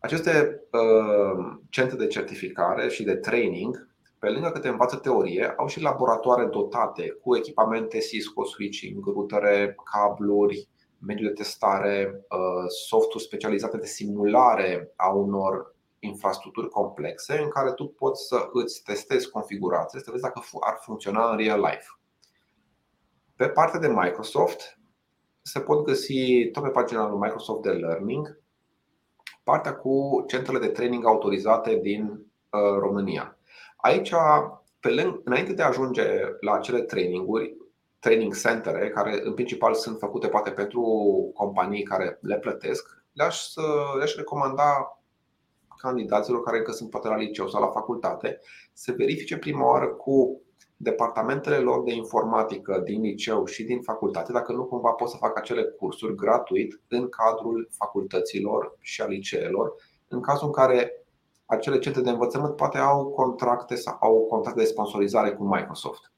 Aceste 0.00 0.60
uh, 0.72 1.58
centre 1.70 1.96
de 1.96 2.06
certificare 2.06 2.88
și 2.88 3.02
de 3.02 3.14
training, 3.14 3.88
pe 4.18 4.28
lângă 4.28 4.50
că 4.50 4.58
te 4.58 4.68
învață 4.68 4.96
teorie, 4.96 5.54
au 5.56 5.66
și 5.66 5.80
laboratoare 5.82 6.44
dotate 6.44 7.08
cu 7.22 7.36
echipamente 7.36 7.98
Cisco, 7.98 8.44
switching, 8.44 9.04
rutere, 9.04 9.76
cabluri, 9.92 10.68
mediul 11.06 11.28
de 11.28 11.34
testare, 11.34 12.24
uh, 12.30 12.64
softuri 12.88 13.22
specializate 13.22 13.76
de 13.76 13.86
simulare 13.86 14.92
a 14.96 15.12
unor 15.12 15.74
infrastructuri 16.00 16.68
complexe 16.68 17.38
în 17.38 17.48
care 17.48 17.72
tu 17.72 17.86
poți 17.86 18.26
să 18.26 18.48
îți 18.52 18.82
testezi 18.82 19.30
configurația, 19.30 20.00
să 20.00 20.10
vezi 20.10 20.22
dacă 20.22 20.42
ar 20.60 20.78
funcționa 20.80 21.30
în 21.30 21.36
real 21.36 21.60
life. 21.60 21.86
Pe 23.36 23.48
partea 23.48 23.80
de 23.80 23.88
Microsoft 23.88 24.78
se 25.42 25.60
pot 25.60 25.84
găsi 25.84 26.48
tot 26.52 26.62
pe 26.62 26.68
pagina 26.68 27.08
lui 27.08 27.18
Microsoft 27.18 27.62
de 27.62 27.70
Learning 27.70 28.38
partea 29.42 29.74
cu 29.74 30.24
centrele 30.26 30.58
de 30.58 30.68
training 30.68 31.06
autorizate 31.06 31.78
din 31.82 32.08
uh, 32.08 32.78
România. 32.78 33.38
Aici, 33.76 34.12
pe 34.80 34.88
lângă, 34.88 35.20
înainte 35.24 35.52
de 35.52 35.62
a 35.62 35.66
ajunge 35.66 36.02
la 36.40 36.52
acele 36.52 36.80
traininguri, 36.80 37.56
training 37.98 38.36
centere, 38.36 38.88
care 38.88 39.20
în 39.24 39.34
principal 39.34 39.74
sunt 39.74 39.98
făcute 39.98 40.28
poate 40.28 40.50
pentru 40.50 40.82
companii 41.34 41.82
care 41.82 42.18
le 42.20 42.38
plătesc, 42.38 43.04
le-aș, 43.12 43.44
le-aș 43.96 44.14
recomanda 44.14 44.99
candidaților 45.80 46.42
care 46.42 46.58
încă 46.58 46.72
sunt 46.72 46.90
poate 46.90 47.08
la 47.08 47.16
liceu 47.16 47.48
sau 47.48 47.60
la 47.60 47.70
facultate 47.70 48.40
să 48.72 48.92
verifice 48.96 49.36
prima 49.36 49.66
oară 49.66 49.86
cu 49.86 50.40
departamentele 50.76 51.56
lor 51.56 51.82
de 51.82 51.92
informatică 51.92 52.80
din 52.84 53.00
liceu 53.00 53.44
și 53.44 53.64
din 53.64 53.82
facultate 53.82 54.32
dacă 54.32 54.52
nu 54.52 54.64
cumva 54.64 54.90
pot 54.90 55.08
să 55.08 55.16
facă 55.16 55.38
acele 55.38 55.62
cursuri 55.62 56.14
gratuit 56.14 56.80
în 56.88 57.08
cadrul 57.08 57.68
facultăților 57.78 58.76
și 58.80 59.00
a 59.02 59.06
liceelor, 59.06 59.74
în 60.08 60.20
cazul 60.20 60.46
în 60.46 60.52
care 60.52 61.04
acele 61.46 61.78
centre 61.78 62.02
de 62.02 62.10
învățământ 62.10 62.56
poate 62.56 62.78
au 62.78 63.06
contracte 63.06 63.74
sau 63.74 63.96
au 64.00 64.26
contracte 64.26 64.60
de 64.60 64.66
sponsorizare 64.66 65.32
cu 65.32 65.44
Microsoft. 65.44 66.12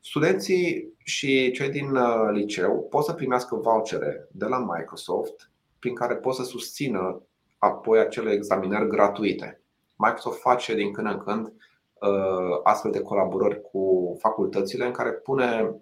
Studenții 0.00 0.94
și 0.98 1.50
cei 1.50 1.70
din 1.70 1.96
uh, 1.96 2.28
liceu 2.32 2.86
pot 2.90 3.04
să 3.04 3.12
primească 3.12 3.56
vouchere 3.56 4.28
de 4.32 4.44
la 4.44 4.58
Microsoft 4.58 5.50
prin 5.78 5.94
care 5.94 6.16
pot 6.16 6.34
să 6.34 6.42
susțină 6.42 7.22
apoi 7.60 7.98
acele 7.98 8.32
examinări 8.32 8.88
gratuite. 8.88 9.62
Microsoft 9.96 10.40
face 10.40 10.74
din 10.74 10.92
când 10.92 11.06
în 11.06 11.18
când 11.18 11.46
uh, 11.46 12.60
astfel 12.62 12.90
de 12.90 13.02
colaborări 13.02 13.60
cu 13.60 14.16
facultățile 14.20 14.86
în 14.86 14.92
care 14.92 15.12
pune 15.12 15.74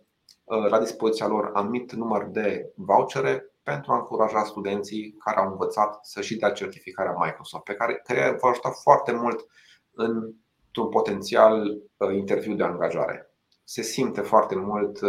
uh, 0.44 0.68
la 0.68 0.78
dispoziția 0.78 1.26
lor 1.26 1.50
anumit 1.52 1.92
număr 1.92 2.24
de 2.24 2.72
vouchere 2.74 3.52
pentru 3.62 3.92
a 3.92 3.96
încuraja 3.96 4.44
studenții 4.44 5.16
care 5.24 5.38
au 5.40 5.50
învățat 5.50 5.98
să 6.02 6.20
și 6.20 6.36
dea 6.36 6.50
certificarea 6.50 7.16
Microsoft, 7.18 7.64
pe 7.64 7.74
care, 7.74 8.00
care 8.04 8.36
va 8.40 8.48
ajuta 8.48 8.70
foarte 8.70 9.12
mult 9.12 9.46
într-un 9.94 10.88
potențial 10.90 11.62
uh, 11.96 12.14
interviu 12.14 12.54
de 12.54 12.62
angajare. 12.62 13.32
Se 13.64 13.82
simte 13.82 14.20
foarte 14.20 14.56
mult 14.56 15.00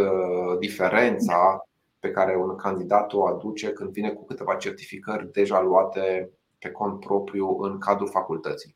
diferența 0.59 1.63
pe 1.99 2.11
care 2.11 2.35
un 2.35 2.55
candidat 2.55 3.13
o 3.13 3.25
aduce 3.25 3.71
când 3.71 3.91
vine 3.91 4.09
cu 4.09 4.25
câteva 4.25 4.55
certificări 4.55 5.31
deja 5.31 5.61
luate 5.61 6.31
pe 6.59 6.71
cont 6.71 6.99
propriu 6.99 7.57
în 7.59 7.77
cadrul 7.77 8.09
facultății. 8.09 8.75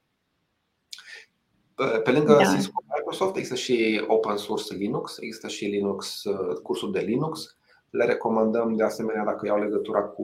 Pe 2.04 2.12
lângă 2.12 2.34
da. 2.34 2.44
Cisco 2.44 2.84
Microsoft 2.96 3.36
există 3.36 3.56
și 3.56 4.04
open 4.08 4.38
source 4.38 4.74
Linux, 4.74 5.18
există 5.20 5.48
și 5.48 5.66
Linux, 5.66 6.24
uh, 6.24 6.60
cursul 6.62 6.92
de 6.92 7.00
Linux. 7.00 7.58
Le 7.90 8.06
recomandăm 8.06 8.76
de 8.76 8.84
asemenea 8.84 9.24
dacă 9.24 9.46
iau 9.46 9.60
legătura 9.60 10.02
cu 10.02 10.24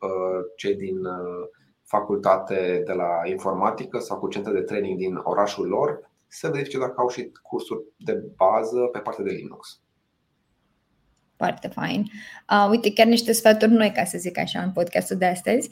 uh, 0.00 0.44
cei 0.56 0.74
din 0.74 1.04
uh, 1.04 1.48
facultate 1.84 2.82
de 2.86 2.92
la 2.92 3.20
informatică 3.24 3.98
sau 3.98 4.18
cu 4.18 4.28
centre 4.28 4.52
de 4.52 4.60
training 4.60 4.98
din 4.98 5.20
orașul 5.22 5.68
lor 5.68 6.10
să 6.26 6.48
verifice 6.48 6.78
dacă 6.78 6.94
au 6.96 7.08
și 7.08 7.32
cursuri 7.42 7.84
de 7.96 8.24
bază 8.36 8.80
pe 8.92 8.98
partea 8.98 9.24
de 9.24 9.30
Linux. 9.30 9.83
Foarte 11.44 11.68
fain. 11.68 12.04
Uh, 12.50 12.66
uite, 12.70 12.92
chiar 12.92 13.06
niște 13.06 13.32
sfaturi 13.32 13.72
noi, 13.72 13.92
ca 13.92 14.04
să 14.04 14.18
zic 14.18 14.38
așa, 14.38 14.60
în 14.60 14.70
podcastul 14.70 15.16
de 15.16 15.24
astăzi. 15.24 15.68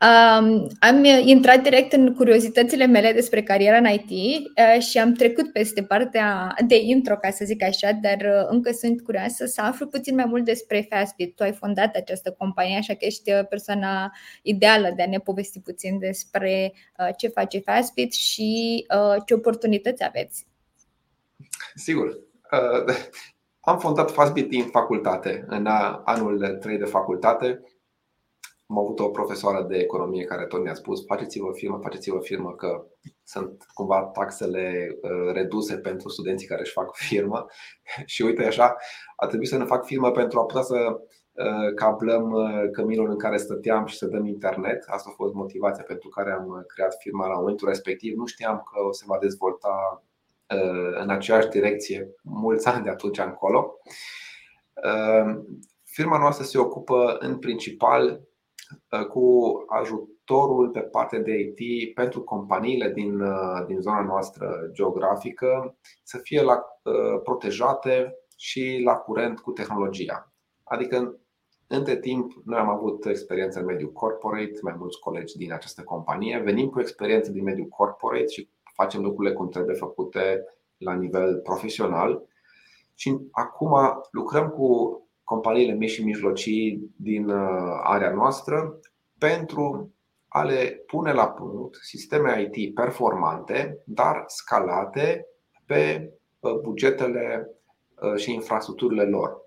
Uh, 0.00 0.66
am 0.78 1.04
intrat 1.24 1.62
direct 1.62 1.92
în 1.92 2.14
curiozitățile 2.14 2.86
mele 2.86 3.12
despre 3.12 3.42
cariera 3.42 3.76
în 3.76 3.86
IT 3.86 4.10
uh, 4.10 4.82
și 4.82 4.98
am 4.98 5.12
trecut 5.12 5.52
peste 5.52 5.82
partea 5.82 6.54
de 6.66 6.80
intro, 6.80 7.16
ca 7.16 7.30
să 7.30 7.44
zic 7.44 7.62
așa, 7.62 7.90
dar 7.92 8.16
uh, 8.20 8.46
încă 8.48 8.70
sunt 8.72 9.02
curioasă 9.02 9.46
să 9.46 9.60
aflu 9.60 9.86
puțin 9.86 10.14
mai 10.14 10.24
mult 10.24 10.44
despre 10.44 10.86
Fastbit. 10.90 11.36
Tu 11.36 11.42
ai 11.42 11.52
fondat 11.52 11.96
această 11.96 12.34
companie, 12.38 12.76
așa 12.76 12.94
că 12.94 13.04
ești 13.04 13.32
uh, 13.32 13.46
persoana 13.48 14.12
ideală 14.42 14.92
de 14.96 15.02
a 15.02 15.08
ne 15.08 15.18
povesti 15.18 15.60
puțin 15.60 15.98
despre 15.98 16.72
uh, 16.98 17.08
ce 17.16 17.28
face 17.28 17.58
Fastbit 17.58 18.12
și 18.12 18.84
uh, 18.96 19.22
ce 19.26 19.34
oportunități 19.34 20.04
aveți. 20.04 20.46
Sigur. 21.74 22.18
Uh, 23.66 23.72
am 23.72 23.78
fondat 23.78 24.10
Fastbit 24.10 24.48
din 24.48 24.64
facultate, 24.64 25.44
în 25.48 25.66
anul 26.04 26.58
3 26.60 26.78
de 26.78 26.84
facultate. 26.84 27.62
Am 28.66 28.78
avut 28.78 28.98
o 28.98 29.08
profesoară 29.08 29.62
de 29.62 29.76
economie 29.76 30.24
care 30.24 30.46
tot 30.46 30.62
ne-a 30.62 30.74
spus 30.74 31.04
faceți-vă 31.06 31.52
firmă, 31.52 31.78
faceți-vă 31.82 32.18
firmă 32.20 32.54
că 32.54 32.86
sunt 33.24 33.66
cumva 33.74 34.02
taxele 34.02 34.88
uh, 35.02 35.32
reduse 35.32 35.78
pentru 35.78 36.08
studenții 36.08 36.46
care 36.46 36.60
își 36.60 36.72
fac 36.72 36.94
firmă 36.94 37.46
și 38.12 38.22
uite 38.22 38.44
așa, 38.44 38.76
a 39.16 39.26
trebuit 39.26 39.48
să 39.48 39.56
ne 39.56 39.64
fac 39.64 39.84
firmă 39.84 40.10
pentru 40.10 40.40
a 40.40 40.44
putea 40.44 40.62
să 40.62 41.00
uh, 41.32 41.74
cablăm 41.74 42.30
uh, 42.30 42.70
căminul 42.72 43.10
în 43.10 43.18
care 43.18 43.36
stăteam 43.36 43.86
și 43.86 43.96
să 43.96 44.06
dăm 44.06 44.26
internet. 44.26 44.84
Asta 44.86 45.08
a 45.10 45.14
fost 45.16 45.34
motivația 45.34 45.84
pentru 45.84 46.08
care 46.08 46.32
am 46.32 46.64
creat 46.66 46.94
firma 46.98 47.26
la 47.26 47.34
momentul 47.38 47.68
respectiv. 47.68 48.16
Nu 48.16 48.26
știam 48.26 48.56
că 48.72 48.80
o 48.88 48.92
se 48.92 49.04
va 49.06 49.18
dezvolta 49.18 50.02
Uh, 50.02 50.11
în 51.00 51.10
aceeași 51.10 51.48
direcție 51.48 52.14
mulți 52.22 52.68
ani 52.68 52.84
de 52.84 52.90
atunci 52.90 53.18
încolo. 53.18 53.74
Uh, 54.84 55.42
firma 55.84 56.18
noastră 56.18 56.44
se 56.44 56.58
ocupă 56.58 57.16
în 57.18 57.38
principal 57.38 58.20
uh, 58.90 59.06
cu 59.06 59.52
ajutorul 59.66 60.68
pe 60.70 60.80
partea 60.80 61.18
de 61.18 61.54
IT 61.56 61.94
pentru 61.94 62.22
companiile 62.22 62.90
din, 62.90 63.22
din 63.66 63.80
zona 63.80 64.00
noastră 64.00 64.70
geografică 64.72 65.78
să 66.02 66.18
fie 66.18 66.42
la, 66.42 66.62
protejate 67.22 68.14
și 68.36 68.80
la 68.84 68.94
curent 68.94 69.40
cu 69.40 69.50
tehnologia. 69.50 70.32
Adică, 70.64 71.16
între 71.66 71.96
timp, 71.96 72.32
noi 72.44 72.58
am 72.58 72.68
avut 72.68 73.04
experiență 73.04 73.58
în 73.58 73.64
mediul 73.64 73.92
corporate, 73.92 74.58
mai 74.62 74.74
mulți 74.78 74.98
colegi 74.98 75.36
din 75.36 75.52
această 75.52 75.82
companie, 75.82 76.38
venim 76.38 76.68
cu 76.68 76.80
experiență 76.80 77.30
din 77.30 77.42
mediul 77.42 77.68
corporate 77.68 78.26
și 78.26 78.50
facem 78.72 79.02
lucrurile 79.02 79.34
cum 79.34 79.48
trebuie 79.48 79.74
făcute 79.74 80.44
la 80.76 80.94
nivel 80.94 81.40
profesional 81.40 82.22
și 82.94 83.18
acum 83.30 83.72
lucrăm 84.10 84.48
cu 84.48 84.96
companiile 85.24 85.72
mici 85.72 85.90
și 85.90 86.04
mijlocii 86.04 86.90
din 86.96 87.30
area 87.82 88.12
noastră 88.12 88.78
pentru 89.18 89.92
a 90.28 90.42
le 90.42 90.82
pune 90.86 91.12
la 91.12 91.28
punct 91.28 91.74
sisteme 91.74 92.50
IT 92.52 92.74
performante, 92.74 93.82
dar 93.84 94.24
scalate 94.26 95.26
pe 95.66 96.12
bugetele 96.62 97.50
și 98.16 98.32
infrastructurile 98.32 99.04
lor. 99.04 99.40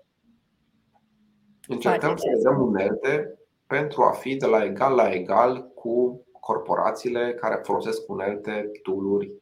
Încercăm 1.68 2.16
să 2.16 2.26
le 2.34 2.42
dăm 2.42 2.62
unelte 2.62 3.38
pentru 3.66 4.02
a 4.02 4.10
fi 4.10 4.36
de 4.36 4.46
la 4.46 4.64
egal 4.64 4.94
la 4.94 5.12
egal 5.12 5.70
cu 5.74 6.25
corporațiile 6.46 7.34
care 7.34 7.60
folosesc 7.62 8.08
unelte, 8.08 8.70
tooluri 8.82 9.32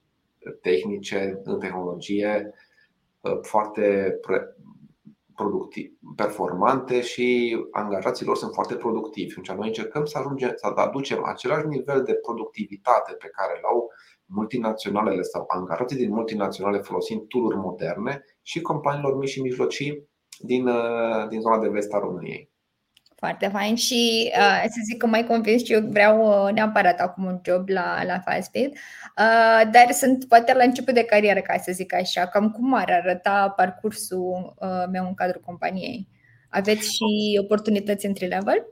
tehnice 0.60 1.40
în 1.44 1.58
tehnologie 1.58 2.54
foarte 3.42 4.18
productiv, 5.34 5.92
performante 6.16 7.00
și 7.00 7.56
angajaților 7.70 8.36
sunt 8.36 8.52
foarte 8.52 8.74
productivi. 8.74 9.34
Deci 9.34 9.50
noi 9.50 9.66
încercăm 9.66 10.04
să 10.04 10.18
ajungem 10.18 10.52
să 10.54 10.66
aducem 10.66 11.24
același 11.24 11.66
nivel 11.66 12.02
de 12.02 12.14
productivitate 12.14 13.12
pe 13.12 13.28
care 13.32 13.60
l-au 13.62 13.90
multinaționalele 14.26 15.22
sau 15.22 15.44
angajații 15.46 15.96
din 15.96 16.10
multinaționale 16.10 16.78
folosind 16.78 17.26
tooluri 17.28 17.56
moderne 17.56 18.24
și 18.42 18.60
companiilor 18.60 19.16
mici 19.16 19.28
și 19.28 19.40
mijlocii 19.40 20.08
din, 20.38 20.66
uh, 20.66 21.28
din 21.28 21.40
zona 21.40 21.58
de 21.58 21.68
vest 21.68 21.92
a 21.92 21.98
României. 21.98 22.53
Foarte 23.16 23.48
fain 23.52 23.74
și 23.74 24.32
uh, 24.36 24.62
să 24.64 24.80
zic 24.84 24.98
că 24.98 25.06
mai 25.06 25.26
convins 25.26 25.64
și 25.64 25.72
eu 25.72 25.80
vreau 25.88 26.46
uh, 26.46 26.52
neapărat 26.52 27.00
acum 27.00 27.24
un 27.24 27.40
job 27.44 27.68
la, 27.68 28.04
la 28.04 28.18
Fastbit, 28.18 28.72
uh, 28.72 29.70
dar 29.72 29.90
sunt 29.92 30.24
poate 30.24 30.54
la 30.54 30.64
început 30.64 30.94
de 30.94 31.04
carieră, 31.04 31.40
ca 31.40 31.58
să 31.58 31.72
zic 31.72 31.94
așa, 31.94 32.26
cam 32.26 32.50
cum 32.50 32.74
ar 32.74 32.90
arăta 32.90 33.52
parcursul 33.56 34.54
uh, 34.58 34.84
meu 34.92 35.06
în 35.06 35.14
cadrul 35.14 35.42
companiei? 35.44 36.08
Aveți 36.48 36.88
și 36.88 37.38
oportunități 37.40 38.06
între 38.06 38.26
level? 38.26 38.66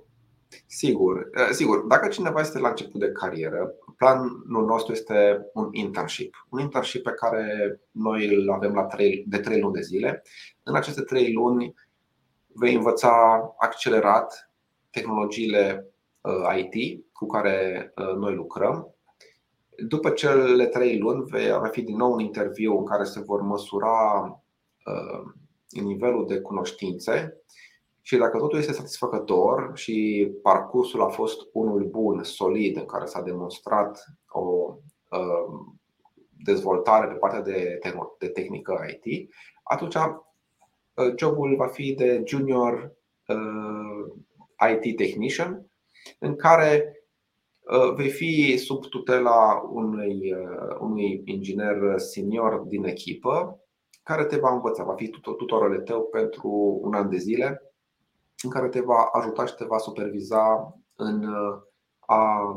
Sigur, 0.67 1.17
uh, 1.17 1.49
sigur. 1.51 1.87
Dacă 1.87 2.09
cineva 2.09 2.41
este 2.41 2.59
la 2.59 2.69
început 2.69 3.01
de 3.01 3.13
carieră, 3.13 3.75
planul 3.97 4.65
nostru 4.67 4.93
este 4.93 5.47
un 5.55 5.69
internship. 5.73 6.47
Un 6.49 6.61
internship 6.61 7.03
pe 7.03 7.11
care 7.11 7.81
noi 7.91 8.35
îl 8.35 8.51
avem 8.51 8.75
la 8.75 8.83
3, 8.83 9.25
de 9.27 9.39
3 9.39 9.61
luni 9.61 9.75
de 9.75 9.81
zile. 9.81 10.23
În 10.63 10.75
aceste 10.75 11.01
3 11.01 11.33
luni 11.33 11.75
vei 12.55 12.75
învăța 12.75 13.55
accelerat 13.59 14.51
tehnologiile 14.91 15.95
uh, 16.21 16.71
IT 16.71 17.05
cu 17.13 17.27
care 17.27 17.93
uh, 17.97 18.15
noi 18.15 18.35
lucrăm. 18.35 18.95
După 19.77 20.11
cele 20.11 20.67
trei 20.67 20.99
luni 20.99 21.25
va 21.61 21.69
fi 21.69 21.83
din 21.83 21.97
nou 21.97 22.13
un 22.13 22.21
interviu 22.21 22.79
în 22.79 22.85
care 22.85 23.05
se 23.05 23.21
vor 23.21 23.41
măsura 23.41 24.23
uh, 24.87 25.33
nivelul 25.69 26.27
de 26.27 26.41
cunoștințe 26.41 27.43
și 28.01 28.17
dacă 28.17 28.39
totul 28.39 28.59
este 28.59 28.73
satisfăcător 28.73 29.71
și 29.75 30.29
parcursul 30.43 31.03
a 31.03 31.09
fost 31.09 31.49
unul 31.53 31.85
bun, 31.85 32.23
solid, 32.23 32.77
în 32.77 32.85
care 32.85 33.05
s-a 33.05 33.21
demonstrat 33.21 34.05
o 34.29 34.77
dezvoltare 36.45 37.07
pe 37.07 37.15
partea 37.15 37.41
de, 37.41 37.79
tehnică 38.33 38.85
IT, 39.03 39.31
atunci 39.63 39.95
Uh, 39.95 40.32
jobul 41.17 41.57
va 41.57 41.67
fi 41.67 41.95
de 41.95 42.23
junior 42.27 42.93
uh, 43.27 44.13
IT 44.73 44.97
technician, 44.97 45.71
în 46.19 46.37
care 46.37 47.03
uh, 47.61 47.95
vei 47.95 48.09
fi 48.09 48.57
sub 48.57 48.87
tutela 48.87 49.69
unui, 49.71 50.35
unui 50.81 51.23
inginer 51.25 51.99
senior 51.99 52.59
din 52.59 52.85
echipă 52.85 53.57
care 54.03 54.25
te 54.25 54.37
va 54.37 54.53
învăța, 54.53 54.85
va 54.85 54.95
fi 54.95 55.09
tutorele 55.09 55.81
tău 55.81 56.03
pentru 56.03 56.79
un 56.83 56.95
an 56.95 57.09
de 57.09 57.17
zile, 57.17 57.75
în 58.45 58.51
care 58.51 58.69
te 58.69 58.81
va 58.81 59.09
ajuta 59.13 59.47
și 59.47 59.55
te 59.55 59.65
va 59.65 59.79
superviza 59.79 60.75
în 60.97 61.25
a 62.07 62.55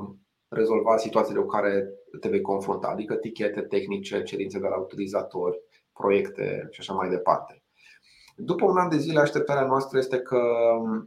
rezolva 0.48 0.98
situațiile 0.98 1.40
cu 1.40 1.48
care 1.48 1.90
te 2.20 2.30
vei 2.30 2.42
confrunta, 2.42 2.88
adică 2.88 3.16
tichete 3.16 3.62
tehnice, 3.62 4.24
cerințe 4.24 4.60
de 4.60 4.68
la 4.68 4.78
utilizatori, 4.78 5.62
proiecte 5.94 6.68
și 6.72 6.80
așa 6.80 6.94
mai 6.94 7.10
departe. 7.10 7.64
După 8.38 8.66
un 8.66 8.78
an 8.78 8.90
de 8.90 8.98
zile, 8.98 9.20
așteptarea 9.20 9.66
noastră 9.66 9.98
este 9.98 10.20
că 10.20 10.42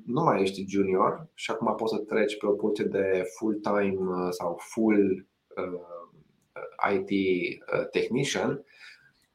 nu 0.04 0.22
mai 0.22 0.40
ești 0.40 0.64
junior 0.68 1.26
și 1.34 1.50
acum 1.50 1.74
poți 1.74 1.94
să 1.94 2.00
treci 2.00 2.38
pe 2.38 2.46
o 2.46 2.52
poziție 2.52 2.84
de 2.84 3.22
full-time 3.36 3.96
uh, 3.98 4.28
sau 4.30 4.58
full 4.60 5.26
uh, 5.56 6.92
IT 6.92 7.10
uh, 7.10 7.88
technician, 7.90 8.64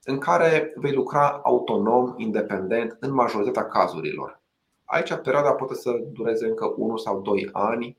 în 0.04 0.18
care 0.18 0.74
vei 0.76 0.94
lucra 0.94 1.30
autonom, 1.44 2.14
independent, 2.18 2.98
în 3.00 3.14
majoritatea 3.14 3.68
cazurilor. 3.68 4.42
Aici 4.84 5.14
perioada 5.14 5.54
poate 5.54 5.74
să 5.74 5.92
dureze 6.12 6.46
încă 6.46 6.74
1 6.78 6.98
sau 6.98 7.22
2 7.22 7.50
ani 7.52 7.98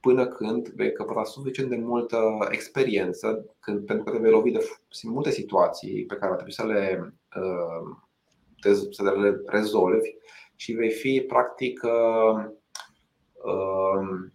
până 0.00 0.26
când 0.26 0.68
vei 0.68 0.92
căpăta 0.92 1.24
suficient 1.24 1.70
de 1.70 1.76
multă 1.76 2.18
experiență, 2.50 3.56
când, 3.60 3.86
pentru 3.86 4.04
că 4.04 4.10
te 4.10 4.18
vei 4.18 4.30
lovi 4.30 4.50
de 4.50 4.58
multe 5.02 5.30
situații 5.30 6.04
pe 6.04 6.14
care 6.14 6.30
va 6.30 6.34
trebui 6.34 6.52
să 6.52 6.66
le 6.66 7.14
uh, 7.36 7.96
să 8.90 9.02
le 9.02 9.42
rezolvi 9.46 10.08
și 10.56 10.72
vei 10.72 10.90
fi 10.90 11.24
practic 11.28 11.82
uh, 11.82 12.44
um, 13.44 14.32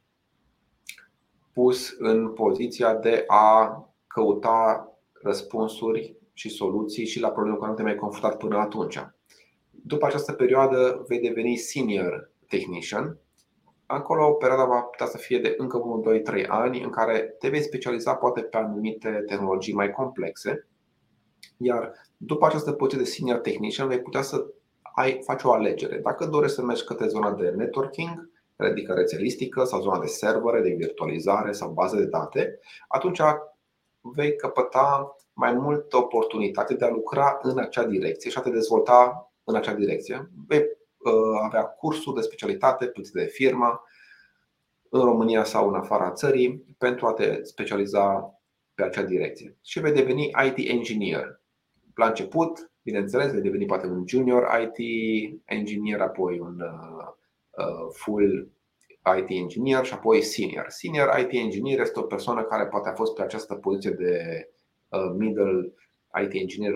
pus 1.54 1.96
în 1.98 2.30
poziția 2.30 2.96
de 2.96 3.24
a 3.28 3.78
căuta 4.08 4.88
răspunsuri 5.22 6.16
și 6.34 6.50
soluții 6.50 7.06
și 7.06 7.20
la 7.20 7.32
probleme 7.32 7.58
cu 7.58 7.64
care 7.64 7.76
nu 7.78 7.84
te-ai 7.84 7.96
confruntat 7.96 8.38
până 8.38 8.58
atunci. 8.58 9.00
După 9.70 10.06
această 10.06 10.34
perioadă 10.34 11.04
vei 11.08 11.20
deveni 11.20 11.56
senior 11.56 12.32
technician. 12.48 13.18
Acolo 13.86 14.34
perioada 14.34 14.66
va 14.66 14.82
putea 14.82 15.06
să 15.06 15.18
fie 15.18 15.40
de 15.40 15.54
încă 15.58 15.78
1, 15.78 16.02
2, 16.02 16.22
3 16.22 16.46
ani 16.46 16.84
în 16.84 16.90
care 16.90 17.20
te 17.40 17.50
vei 17.50 17.62
specializa 17.62 18.16
poate 18.16 18.42
pe 18.42 18.58
anumite 18.58 19.24
tehnologii 19.28 19.74
mai 19.74 19.92
complexe 19.92 20.68
iar 21.58 21.92
după 22.18 22.46
această 22.46 22.72
poziție 22.72 23.04
de 23.04 23.10
senior 23.10 23.38
technician 23.38 23.88
vei 23.88 24.02
putea 24.02 24.22
să 24.22 24.46
ai, 24.96 25.22
faci 25.24 25.44
o 25.44 25.52
alegere. 25.52 25.98
Dacă 25.98 26.26
dorești 26.26 26.56
să 26.56 26.62
mergi 26.64 26.84
către 26.84 27.08
zona 27.08 27.32
de 27.32 27.50
networking, 27.50 28.30
adică 28.56 28.94
rețelistică 28.94 29.64
sau 29.64 29.82
zona 29.82 30.00
de 30.00 30.06
servere, 30.06 30.62
de 30.62 30.76
virtualizare 30.78 31.52
sau 31.52 31.72
bază 31.72 31.96
de 31.96 32.06
date, 32.06 32.60
atunci 32.88 33.20
vei 34.02 34.36
căpăta 34.36 35.16
mai 35.34 35.54
multă 35.54 35.98
oportunitate 35.98 36.74
de 36.74 36.86
a 36.86 36.90
lucra 36.90 37.40
în 37.42 37.58
acea 37.58 37.86
direcție 37.86 38.30
și 38.30 38.38
a 38.38 38.42
te 38.42 38.50
dezvolta 38.50 39.32
în 39.44 39.56
acea 39.56 39.74
direcție. 39.74 40.32
Vei 40.48 40.60
uh, 40.60 41.40
avea 41.44 41.64
cursuri 41.64 42.16
de 42.16 42.22
specialitate 42.22 42.86
plătite 42.86 43.20
de 43.20 43.26
firmă 43.26 43.82
în 44.90 45.02
România 45.02 45.44
sau 45.44 45.68
în 45.68 45.76
afara 45.76 46.12
țării 46.12 46.76
pentru 46.78 47.06
a 47.06 47.14
te 47.14 47.44
specializa 47.44 48.34
pe 48.76 48.84
acea 48.84 49.04
direcție 49.04 49.58
și 49.62 49.80
vei 49.80 49.92
deveni 49.92 50.32
IT 50.46 50.70
engineer 50.70 51.42
la 51.96 52.08
început, 52.08 52.72
bineînțeles, 52.82 53.32
vei 53.32 53.42
deveni 53.42 53.66
poate 53.66 53.88
un 53.88 54.04
junior 54.08 54.48
IT 54.62 54.78
engineer, 55.46 56.02
apoi 56.02 56.40
un 56.40 56.60
uh, 56.60 57.08
uh, 57.58 57.88
full 57.92 58.52
IT 59.18 59.30
engineer 59.30 59.86
și 59.86 59.94
apoi 59.94 60.22
senior. 60.22 60.66
Senior 60.68 61.20
IT 61.20 61.32
engineer 61.32 61.80
este 61.80 62.00
o 62.00 62.04
persoană 62.04 62.44
care 62.44 62.68
poate 62.68 62.90
a 62.90 62.94
fost 62.94 63.16
pe 63.16 63.22
această 63.22 63.56
poziție 63.56 63.92
de 63.92 64.48
uh, 64.90 65.14
middle 65.18 65.74
IT 66.24 66.34
engineer 66.34 66.74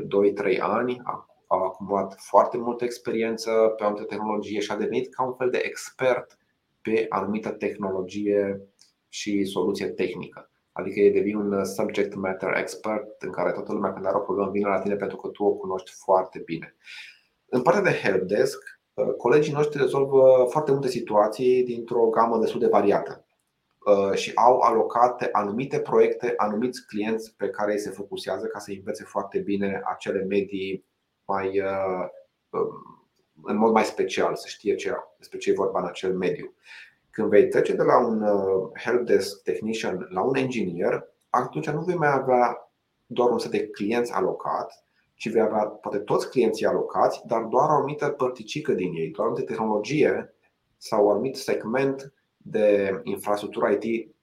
2-3 0.56 0.60
ani, 0.60 1.02
a 1.04 1.28
acumulat 1.48 2.16
foarte 2.20 2.58
multă 2.58 2.84
experiență 2.84 3.52
pe 3.52 3.84
o 3.84 3.86
anumită 3.86 4.06
tehnologie 4.06 4.60
și 4.60 4.72
a 4.72 4.76
devenit 4.76 5.14
ca 5.14 5.24
un 5.24 5.34
fel 5.34 5.50
de 5.50 5.62
expert 5.64 6.38
pe 6.82 7.06
anumită 7.10 7.50
tehnologie 7.50 8.62
și 9.10 9.46
soluție 9.46 9.88
tehnică. 9.88 10.52
Adică 10.78 11.00
e 11.00 11.12
devii 11.12 11.34
un 11.34 11.66
subject 11.66 12.16
matter 12.16 12.58
expert 12.58 13.22
în 13.22 13.32
care 13.32 13.52
toată 13.52 13.74
lumea 13.74 13.94
când 13.94 14.06
are 14.06 14.18
o 14.18 14.20
problemă 14.20 14.52
vine 14.52 14.68
la 14.68 14.80
tine 14.80 14.96
pentru 14.96 15.18
că 15.18 15.28
tu 15.28 15.44
o 15.44 15.54
cunoști 15.54 15.92
foarte 15.92 16.40
bine. 16.46 16.76
În 17.46 17.62
partea 17.62 17.82
de 17.82 18.00
helpdesk, 18.04 18.80
uh, 18.94 19.14
colegii 19.18 19.54
noștri 19.54 19.82
rezolvă 19.82 20.46
foarte 20.50 20.72
multe 20.72 20.88
situații 20.88 21.64
dintr-o 21.64 22.10
gamă 22.10 22.40
destul 22.40 22.60
de 22.60 22.68
variată 22.68 23.26
uh, 23.86 24.14
și 24.14 24.32
au 24.36 24.60
alocate 24.60 25.30
anumite 25.32 25.80
proiecte, 25.80 26.34
anumiți 26.38 26.86
clienți 26.86 27.36
pe 27.36 27.50
care 27.50 27.72
ei 27.72 27.80
se 27.80 27.90
focusează 27.90 28.46
ca 28.46 28.60
să 28.60 28.72
învețe 28.72 29.04
foarte 29.04 29.40
bine 29.40 29.82
acele 29.86 30.24
medii 30.24 30.86
mai 31.26 31.60
uh, 31.60 32.08
um, 32.50 32.98
în 33.44 33.58
mod 33.58 33.72
mai 33.72 33.84
special, 33.84 34.36
să 34.36 34.48
știe 34.48 34.76
ce, 34.76 34.94
despre 35.18 35.38
ce 35.38 35.50
e 35.50 35.54
vorba 35.54 35.80
în 35.80 35.86
acel 35.88 36.14
mediu. 36.14 36.54
Când 37.18 37.30
vei 37.30 37.48
trece 37.48 37.74
de 37.74 37.84
la 37.84 38.06
un 38.06 38.22
uh, 38.22 38.70
helpdesk 38.84 39.42
technician 39.44 40.08
la 40.10 40.22
un 40.22 40.36
engineer, 40.36 41.04
atunci 41.30 41.70
nu 41.70 41.82
vei 41.82 41.96
mai 41.96 42.12
avea 42.12 42.72
doar 43.06 43.30
un 43.30 43.40
set 43.40 43.52
de 43.52 43.68
clienți 43.68 44.12
alocat, 44.12 44.84
ci 45.14 45.30
vei 45.30 45.42
avea 45.42 45.66
poate 45.66 45.98
toți 45.98 46.30
clienții 46.30 46.66
alocați, 46.66 47.22
dar 47.26 47.44
doar 47.44 47.70
o 47.70 47.74
anumită 47.74 48.10
părticică 48.10 48.74
din 48.74 48.94
ei, 48.94 49.10
doar 49.10 49.28
o 49.28 49.30
anumită 49.30 49.52
tehnologie 49.52 50.34
sau 50.78 51.06
un 51.06 51.12
anumit 51.12 51.36
segment 51.36 52.14
de 52.38 53.00
infrastructură 53.04 53.70
IT 53.70 54.16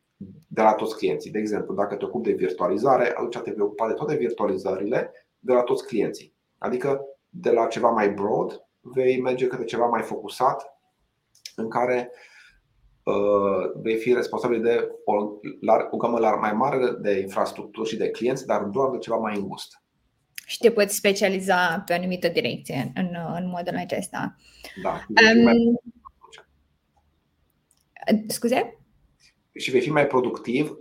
de 0.49 0.63
la 0.63 0.73
toți 0.73 0.97
clienții. 0.97 1.31
De 1.31 1.39
exemplu, 1.39 1.75
dacă 1.75 1.97
te 1.97 2.05
ocupi 2.05 2.29
de 2.29 2.35
virtualizare, 2.35 3.11
atunci 3.11 3.39
te 3.39 3.51
vei 3.51 3.65
ocupa 3.65 3.87
de 3.87 3.95
toate 3.95 4.17
virtualizările 4.17 5.13
de 5.39 5.53
la 5.53 5.63
toți 5.63 5.87
clienții. 5.87 6.35
Adică 6.59 7.07
de 7.29 7.51
la 7.51 7.67
ceva 7.67 7.91
mai 7.91 8.11
broad 8.11 8.65
vei 8.81 9.21
merge 9.21 9.47
către 9.47 9.65
ceva 9.65 9.87
mai 9.87 10.03
focusat 10.03 10.79
în 11.57 11.69
care 11.69 12.11
uh, 12.11 12.33
vei 13.75 13.97
fi 13.97 14.13
responsabil 14.13 14.63
de 14.63 14.89
o, 15.05 15.15
o 15.91 15.97
gamă 15.97 16.19
mai 16.41 16.53
mare 16.53 16.79
de 17.01 17.21
infrastructuri 17.21 17.89
și 17.89 17.97
de 17.97 18.11
clienți, 18.11 18.47
dar 18.47 18.63
doar 18.63 18.91
de 18.91 18.99
ceva 18.99 19.17
mai 19.17 19.37
îngust. 19.37 19.83
Și 20.47 20.59
te 20.59 20.71
poți 20.71 20.97
specializa 20.97 21.83
pe 21.87 21.93
o 21.93 21.97
anumită 21.97 22.29
direcție 22.29 22.93
în, 22.95 23.09
în 23.35 23.49
modul 23.49 23.77
acesta. 23.77 24.37
Da. 24.83 25.01
Um, 25.09 25.81
Scuze? 28.27 28.79
Și 29.55 29.71
vei 29.71 29.81
fi 29.81 29.91
mai 29.91 30.07
productiv 30.07 30.79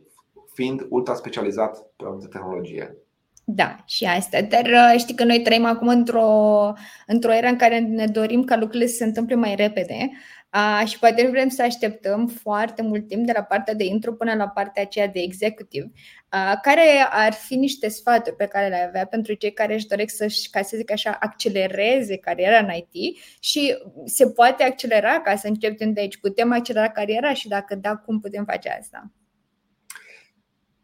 fiind 0.54 0.86
ultra 0.90 1.14
specializat 1.14 1.78
pe 1.96 2.06
o 2.06 2.28
tehnologie. 2.28 2.98
Da, 3.46 3.76
și 3.86 4.06
asta. 4.06 4.42
Dar 4.42 4.66
uh, 4.66 5.00
știi 5.00 5.16
că 5.16 5.24
noi 5.24 5.42
trăim 5.42 5.66
acum 5.66 5.88
într-o, 5.88 6.74
într-o 7.08 7.34
era 7.34 7.48
în 7.48 7.56
care 7.56 7.80
ne 7.80 8.06
dorim 8.06 8.44
ca 8.44 8.58
lucrurile 8.58 8.88
să 8.88 8.96
se 8.96 9.04
întâmple 9.04 9.36
mai 9.36 9.56
repede 9.56 10.12
uh, 10.54 10.88
și 10.88 11.00
poate 11.00 11.24
nu 11.24 11.30
vrem 11.30 11.50
să 11.50 11.62
așteptăm 11.62 12.28
foarte 12.28 12.82
mult 12.82 13.08
timp 13.08 13.26
de 13.26 13.32
la 13.36 13.44
partea 13.44 13.74
de 13.74 13.84
intro 13.84 14.14
până 14.14 14.36
la 14.36 14.48
partea 14.48 14.82
aceea 14.82 15.08
de 15.08 15.20
executive. 15.20 15.92
Uh, 16.34 16.54
care 16.62 17.08
ar 17.10 17.34
fi 17.34 17.56
niște 17.56 17.88
sfaturi 17.88 18.36
pe 18.36 18.46
care 18.46 18.68
le 18.68 18.86
avea 18.88 19.06
pentru 19.06 19.34
cei 19.34 19.54
care 19.54 19.74
își 19.74 19.88
doresc 19.88 20.16
să-și, 20.16 20.50
ca 20.50 20.62
să 20.62 20.78
zic 20.78 20.92
așa, 20.92 21.18
accelereze 21.20 22.18
cariera 22.18 22.58
în 22.58 22.70
IT 22.70 23.18
și 23.40 23.78
se 24.06 24.30
poate 24.30 24.64
accelera 24.64 25.22
ca 25.22 25.36
să 25.36 25.48
începem 25.48 25.94
de 25.94 26.00
aici? 26.00 26.20
Putem 26.20 26.52
accelera 26.52 26.90
cariera 26.90 27.34
și 27.34 27.48
dacă 27.48 27.76
da, 27.76 27.96
cum 27.96 28.20
putem 28.20 28.46
face 28.46 28.70
asta? 28.70 29.12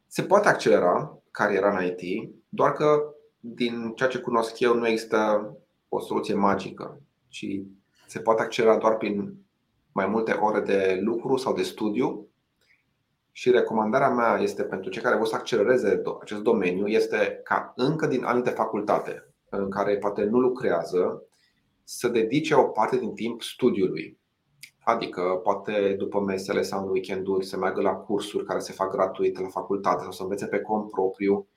Se 0.08 0.23
poate 0.23 0.47
accelera 0.47 1.21
cariera 1.32 1.77
în 1.77 1.86
IT, 1.86 2.32
doar 2.49 2.71
că 2.73 2.86
din 3.39 3.93
ceea 3.95 4.10
ce 4.10 4.17
cunosc 4.17 4.60
eu 4.60 4.73
nu 4.73 4.88
există 4.88 5.51
o 5.89 5.99
soluție 5.99 6.34
magică, 6.34 7.01
ci 7.27 7.45
se 8.08 8.19
poate 8.19 8.41
accelera 8.41 8.77
doar 8.77 8.97
prin 8.97 9.34
mai 9.99 10.07
multe 10.07 10.31
ore 10.31 10.59
de 10.59 10.99
lucru 11.01 11.38
sau 11.38 11.53
de 11.53 11.62
studiu. 11.62 12.27
Și 13.31 13.51
recomandarea 13.51 14.09
mea 14.09 14.39
este 14.41 14.63
pentru 14.63 14.89
cei 14.89 15.01
care 15.01 15.17
vor 15.17 15.27
să 15.27 15.35
accelereze 15.35 16.01
acest 16.21 16.41
domeniu 16.41 16.88
este 16.88 17.39
ca 17.43 17.73
încă 17.75 18.07
din 18.07 18.23
anii 18.23 18.43
de 18.43 18.49
facultate 18.49 19.33
în 19.49 19.69
care 19.69 19.97
poate 19.97 20.23
nu 20.23 20.39
lucrează 20.39 21.23
să 21.83 22.07
dedice 22.07 22.55
o 22.55 22.63
parte 22.63 22.97
din 22.97 23.13
timp 23.13 23.41
studiului. 23.41 24.17
Adică 24.83 25.21
poate 25.43 25.95
după 25.97 26.19
mesele 26.19 26.62
sau 26.62 26.83
în 26.83 26.89
weekenduri 26.89 27.45
să 27.45 27.57
meargă 27.57 27.81
la 27.81 27.93
cursuri 27.93 28.45
care 28.45 28.59
se 28.59 28.73
fac 28.73 28.91
gratuit 28.91 29.39
la 29.39 29.47
facultate 29.47 30.01
sau 30.01 30.12
să 30.12 30.23
învețe 30.23 30.45
pe 30.45 30.62
cont 30.62 30.89
propriu, 30.89 31.47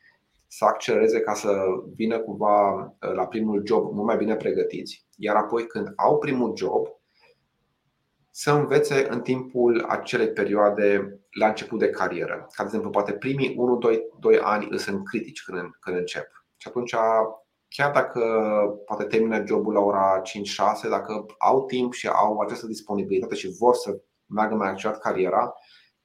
să 0.47 0.65
accelereze 0.65 1.21
ca 1.21 1.35
să 1.35 1.65
vină 1.95 2.19
cumva 2.19 2.73
uh, 2.75 3.13
la 3.15 3.27
primul 3.27 3.63
job 3.67 3.93
mult 3.93 4.07
mai 4.07 4.17
bine 4.17 4.37
pregătiți. 4.37 5.07
Iar 5.17 5.37
apoi 5.37 5.67
când 5.67 5.93
au 5.97 6.19
primul 6.19 6.53
job, 6.57 6.87
să 8.35 8.51
învețe 8.51 9.07
în 9.11 9.21
timpul 9.21 9.85
acelei 9.89 10.29
perioade 10.31 11.21
la 11.31 11.47
început 11.47 11.79
de 11.79 11.91
carieră. 11.91 12.35
Ca 12.35 12.63
de 12.63 12.63
exemplu, 12.63 12.91
poate 12.91 13.13
primii 13.13 13.57
1-2 14.37 14.41
ani 14.41 14.79
sunt 14.79 15.09
critici 15.09 15.43
când, 15.43 15.71
când 15.81 15.97
încep. 15.97 16.27
Și 16.57 16.69
atunci 16.69 16.95
chiar 17.69 17.93
dacă 17.93 18.21
poate 18.87 19.05
termină 19.05 19.45
jobul 19.47 19.73
la 19.73 19.81
ora 19.81 20.23
5-6, 20.87 20.89
dacă 20.89 21.27
au 21.39 21.65
timp 21.65 21.93
și 21.93 22.09
au 22.09 22.39
această 22.39 22.67
disponibilitate 22.67 23.35
și 23.35 23.57
vor 23.59 23.75
să 23.75 24.01
meargă 24.27 24.55
mai 24.55 24.69
accelerat 24.69 25.01
cariera, 25.01 25.55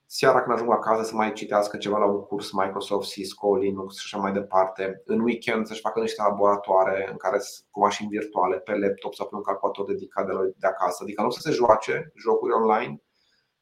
seara 0.10 0.41
când 0.41 0.56
ajung 0.56 0.72
acasă 0.72 1.04
să 1.04 1.15
mai 1.15 1.34
citească 1.34 1.78
ceva 1.78 1.98
la 1.98 2.06
un 2.06 2.22
curs 2.22 2.52
Microsoft, 2.52 3.10
Cisco, 3.10 3.56
Linux 3.56 4.00
și 4.00 4.15
așa 4.15 4.24
mai 4.24 4.32
departe. 4.32 5.02
În 5.06 5.20
weekend 5.20 5.65
să-și 5.65 5.82
facă 5.82 6.00
niște 6.00 6.22
laboratoare 6.22 7.08
în 7.12 7.17
care 7.17 7.38
cu 7.70 7.80
mașini 7.80 8.10
virtuale, 8.10 8.60
pe 8.60 8.78
laptop 8.78 9.13
sau 9.13 9.28
pe 9.28 9.36
un 9.36 9.41
calculator 9.41 9.86
dedicat 9.86 10.26
de, 10.26 10.34
de 10.58 10.67
acasă. 10.67 10.98
Adică 11.04 11.22
nu 11.22 11.30
să 11.30 11.39
se 11.41 11.52
joace 11.52 12.12
jocuri 12.15 12.54
online. 12.54 13.02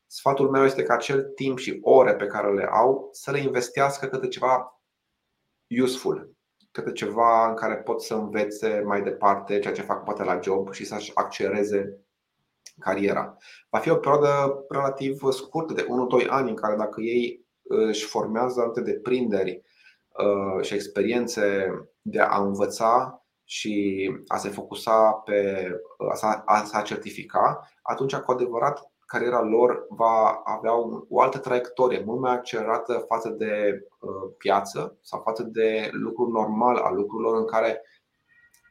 Sfatul 0.07 0.49
meu 0.49 0.63
este 0.63 0.83
că 0.83 0.93
acel 0.93 1.23
timp 1.23 1.57
și 1.57 1.79
ore 1.81 2.15
pe 2.15 2.25
care 2.25 2.53
le 2.53 2.65
au 2.71 3.09
să 3.11 3.31
le 3.31 3.39
investească 3.39 4.05
către 4.05 4.27
ceva 4.27 4.81
useful, 5.81 6.35
către 6.71 6.91
ceva 6.91 7.49
în 7.49 7.55
care 7.55 7.75
pot 7.75 8.01
să 8.01 8.13
învețe 8.13 8.81
mai 8.85 9.01
departe 9.01 9.59
ceea 9.59 9.73
ce 9.73 9.81
fac 9.81 10.03
poate 10.03 10.23
la 10.23 10.39
job 10.41 10.73
și 10.73 10.85
să-și 10.85 11.11
accelereze 11.13 12.04
cariera. 12.79 13.37
Va 13.69 13.79
fi 13.79 13.89
o 13.89 13.95
perioadă 13.95 14.65
relativ 14.69 15.19
scurtă, 15.29 15.73
de 15.73 15.87
1-2 16.23 16.27
ani, 16.27 16.49
în 16.49 16.55
care 16.55 16.75
dacă 16.75 17.01
ei 17.01 17.45
își 17.63 18.05
formează 18.05 18.61
alte 18.61 18.81
deprinderi 18.81 19.61
uh, 20.09 20.65
și 20.65 20.73
experiențe 20.73 21.67
de 22.01 22.19
a 22.19 22.41
învăța 22.41 23.19
și 23.43 24.11
a 24.27 24.37
se 24.37 24.49
focusa 24.49 25.11
pe 25.11 25.69
a 26.45 26.63
se 26.63 26.81
certifica, 26.83 27.69
atunci 27.81 28.15
cu 28.15 28.31
adevărat 28.31 28.95
cariera 29.05 29.41
lor 29.41 29.85
va 29.89 30.41
avea 30.43 30.73
o 31.09 31.21
altă 31.21 31.37
traiectorie 31.37 32.03
mult 32.05 32.19
mai 32.19 32.31
accelerată 32.31 33.05
față 33.07 33.29
de 33.29 33.79
uh, 33.99 34.33
piață 34.37 34.97
sau 35.01 35.21
față 35.21 35.43
de 35.43 35.89
lucrul 35.91 36.29
normal 36.29 36.75
al 36.75 36.95
lucrurilor 36.95 37.37
în 37.37 37.45
care 37.45 37.81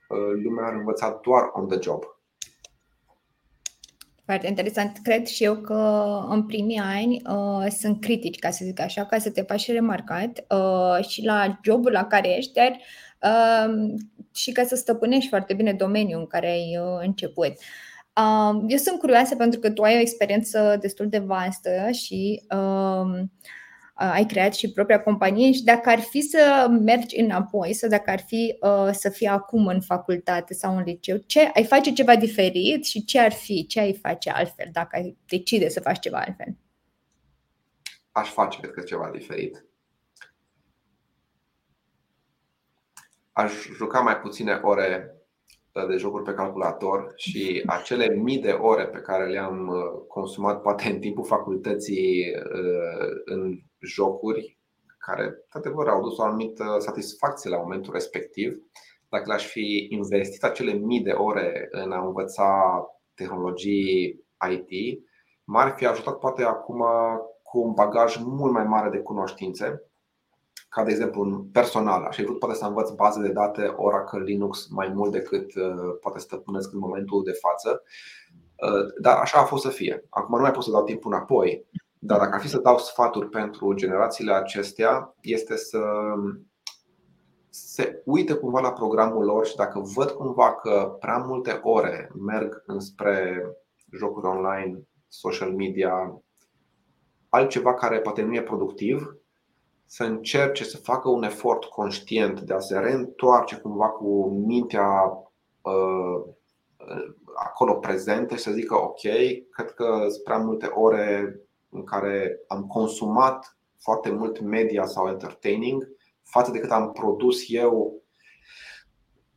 uh, 0.09 0.43
lumea 0.45 0.65
ar 0.67 0.73
învăța 0.73 1.21
doar 1.23 1.51
on 1.53 1.69
the 1.69 1.79
job. 1.81 2.14
Foarte 4.25 4.47
interesant. 4.47 4.99
Cred 5.03 5.27
și 5.27 5.45
eu 5.45 5.57
că 5.57 6.09
în 6.29 6.47
primii 6.47 6.79
ani 6.79 7.23
uh, 7.29 7.71
sunt 7.79 8.01
critici, 8.01 8.39
ca 8.39 8.51
să 8.51 8.65
zic 8.65 8.81
așa, 8.81 9.05
ca 9.05 9.19
să 9.19 9.31
te 9.31 9.43
faci 9.43 9.71
remarcat 9.73 10.45
uh, 10.49 11.07
și 11.07 11.25
la 11.25 11.59
jobul 11.65 11.93
la 11.93 12.05
care 12.05 12.37
ești, 12.37 12.53
dar 12.53 12.79
uh, 13.23 13.95
și 14.35 14.53
ca 14.53 14.65
să 14.65 14.77
stăpânești 14.77 15.29
foarte 15.29 15.55
bine 15.55 15.73
domeniul 15.73 16.21
în 16.21 16.27
care 16.27 16.51
ai 16.51 16.79
uh, 16.81 16.99
început. 17.03 17.53
Uh, 18.17 18.65
eu 18.69 18.77
sunt 18.77 18.99
curioasă 18.99 19.37
pentru 19.37 19.61
că 19.61 19.71
tu 19.71 19.83
ai 19.83 19.97
o 19.97 20.01
experiență 20.01 20.77
destul 20.81 21.09
de 21.09 21.19
vastă 21.19 21.91
și 21.91 22.43
uh, 22.51 23.23
ai 23.95 24.27
creat 24.27 24.55
și 24.55 24.73
propria 24.73 25.03
companie 25.03 25.53
și 25.53 25.65
dacă 25.65 25.89
ar 25.89 26.01
fi 26.01 26.21
să 26.21 26.67
mergi 26.71 27.21
înapoi 27.21 27.73
sau 27.73 27.89
dacă 27.89 28.11
ar 28.11 28.21
fi 28.21 28.59
uh, 28.61 28.89
să 28.93 29.09
fii 29.09 29.27
acum 29.27 29.67
în 29.67 29.81
facultate 29.81 30.55
sau 30.55 30.77
în 30.77 30.83
liceu, 30.83 31.17
ce 31.17 31.51
ai 31.55 31.65
face 31.65 31.93
ceva 31.93 32.17
diferit 32.17 32.85
și 32.85 33.05
ce 33.05 33.19
ar 33.19 33.33
fi, 33.33 33.67
ce 33.67 33.81
ai 33.81 33.95
face 34.03 34.31
altfel 34.31 34.69
dacă 34.73 34.97
ai 34.97 35.17
decide 35.27 35.69
să 35.69 35.81
faci 35.81 35.99
ceva 35.99 36.19
altfel? 36.19 36.57
Aș 38.13 38.29
face, 38.29 38.61
cred 38.61 38.73
că, 38.73 38.81
ceva 38.81 39.11
diferit. 39.13 39.65
Aș 43.33 43.53
juca 43.77 44.01
mai 44.01 44.17
puține 44.17 44.53
ore 44.63 45.11
uh, 45.11 45.14
de 45.89 45.97
jocuri 45.97 46.23
pe 46.23 46.33
calculator 46.33 47.13
și 47.17 47.63
acele 47.67 48.15
mii 48.15 48.39
de 48.39 48.51
ore 48.51 48.87
pe 48.87 48.99
care 48.99 49.27
le-am 49.27 49.69
uh, 49.69 50.07
consumat 50.09 50.61
poate 50.61 50.89
în 50.89 50.99
timpul 50.99 51.25
facultății 51.25 52.25
în 53.25 53.59
jocuri 53.79 54.59
care, 54.99 55.23
într-adevăr, 55.23 55.89
au 55.89 56.03
dus 56.03 56.19
o 56.19 56.23
anumită 56.23 56.77
satisfacție 56.79 57.51
la 57.51 57.57
momentul 57.57 57.93
respectiv. 57.93 58.57
Dacă 59.09 59.25
le-aș 59.27 59.47
fi 59.47 59.87
investit 59.91 60.45
acele 60.45 60.73
mii 60.73 61.03
de 61.03 61.11
ore 61.11 61.69
în 61.71 61.93
a 61.93 62.05
învăța 62.07 62.81
tehnologii 63.15 64.25
IT, 64.51 65.03
m-ar 65.45 65.75
fi 65.77 65.87
ajutat 65.87 66.19
poate 66.19 66.43
acum 66.43 66.85
cu 67.43 67.59
un 67.61 67.73
bagaj 67.73 68.17
mult 68.25 68.53
mai 68.53 68.65
mare 68.65 68.91
de 68.91 68.99
cunoștințe, 68.99 69.83
ca 70.75 70.85
de 70.85 70.91
exemplu 70.91 71.21
un 71.23 71.45
personal. 71.45 72.05
Aș 72.05 72.17
fi 72.17 72.25
vrut 72.25 72.39
poate 72.39 72.55
să 72.55 72.65
învăț 72.67 72.91
baze 72.91 73.21
de 73.21 73.33
date 73.33 73.75
Oracle 73.77 74.23
Linux 74.23 74.69
mai 74.71 74.89
mult 74.95 75.13
decât 75.13 75.55
uh, 75.55 75.97
poate 76.01 76.19
stăpânesc 76.19 76.73
în 76.73 76.79
momentul 76.79 77.23
de 77.25 77.33
față. 77.33 77.83
Uh, 78.55 78.87
dar 79.01 79.17
așa 79.17 79.39
a 79.39 79.45
fost 79.45 79.63
să 79.63 79.69
fie. 79.69 80.05
Acum 80.11 80.37
nu 80.37 80.43
mai 80.43 80.51
pot 80.51 80.63
să 80.63 80.71
dau 80.71 80.85
timpul 80.85 81.13
înapoi, 81.13 81.67
dar 81.99 82.19
dacă 82.19 82.35
ar 82.35 82.41
fi 82.41 82.49
să 82.49 82.59
dau 82.59 82.79
sfaturi 82.79 83.29
pentru 83.29 83.73
generațiile 83.73 84.33
acestea, 84.33 85.15
este 85.21 85.57
să 85.57 85.81
se 87.49 88.03
uite 88.05 88.35
cumva 88.35 88.61
la 88.61 88.73
programul 88.73 89.25
lor 89.25 89.47
și 89.47 89.57
dacă 89.57 89.81
văd 89.95 90.11
cumva 90.11 90.55
că 90.55 90.97
prea 91.01 91.17
multe 91.17 91.61
ore 91.63 92.11
merg 92.27 92.63
înspre 92.67 93.47
jocuri 93.93 94.27
online, 94.27 94.83
social 95.09 95.53
media, 95.53 96.23
altceva 97.29 97.75
care 97.75 98.01
poate 98.01 98.23
nu 98.23 98.35
e 98.35 98.43
productiv, 98.43 99.17
să 99.87 100.05
încerce 100.05 100.65
să 100.65 100.77
facă 100.77 101.09
un 101.09 101.23
efort 101.23 101.65
conștient 101.65 102.41
de 102.41 102.55
a 102.55 102.59
se 102.59 102.79
reîntoarce 102.79 103.57
cumva 103.57 103.89
cu 103.89 104.29
mintea 104.29 104.89
uh, 105.63 106.35
acolo 107.35 107.75
prezentă 107.75 108.35
și 108.35 108.43
să 108.43 108.51
zică 108.51 108.75
ok, 108.75 109.01
cred 109.51 109.71
că 109.75 110.07
sunt 110.09 110.23
prea 110.25 110.39
multe 110.39 110.67
ore 110.67 111.41
în 111.69 111.85
care 111.85 112.41
am 112.47 112.67
consumat 112.67 113.57
foarte 113.79 114.11
mult 114.11 114.41
media 114.41 114.87
sau 114.87 115.09
entertaining 115.09 115.89
față 116.23 116.51
de 116.51 116.59
cât 116.59 116.71
am 116.71 116.93
produs 116.93 117.39
eu 117.49 118.03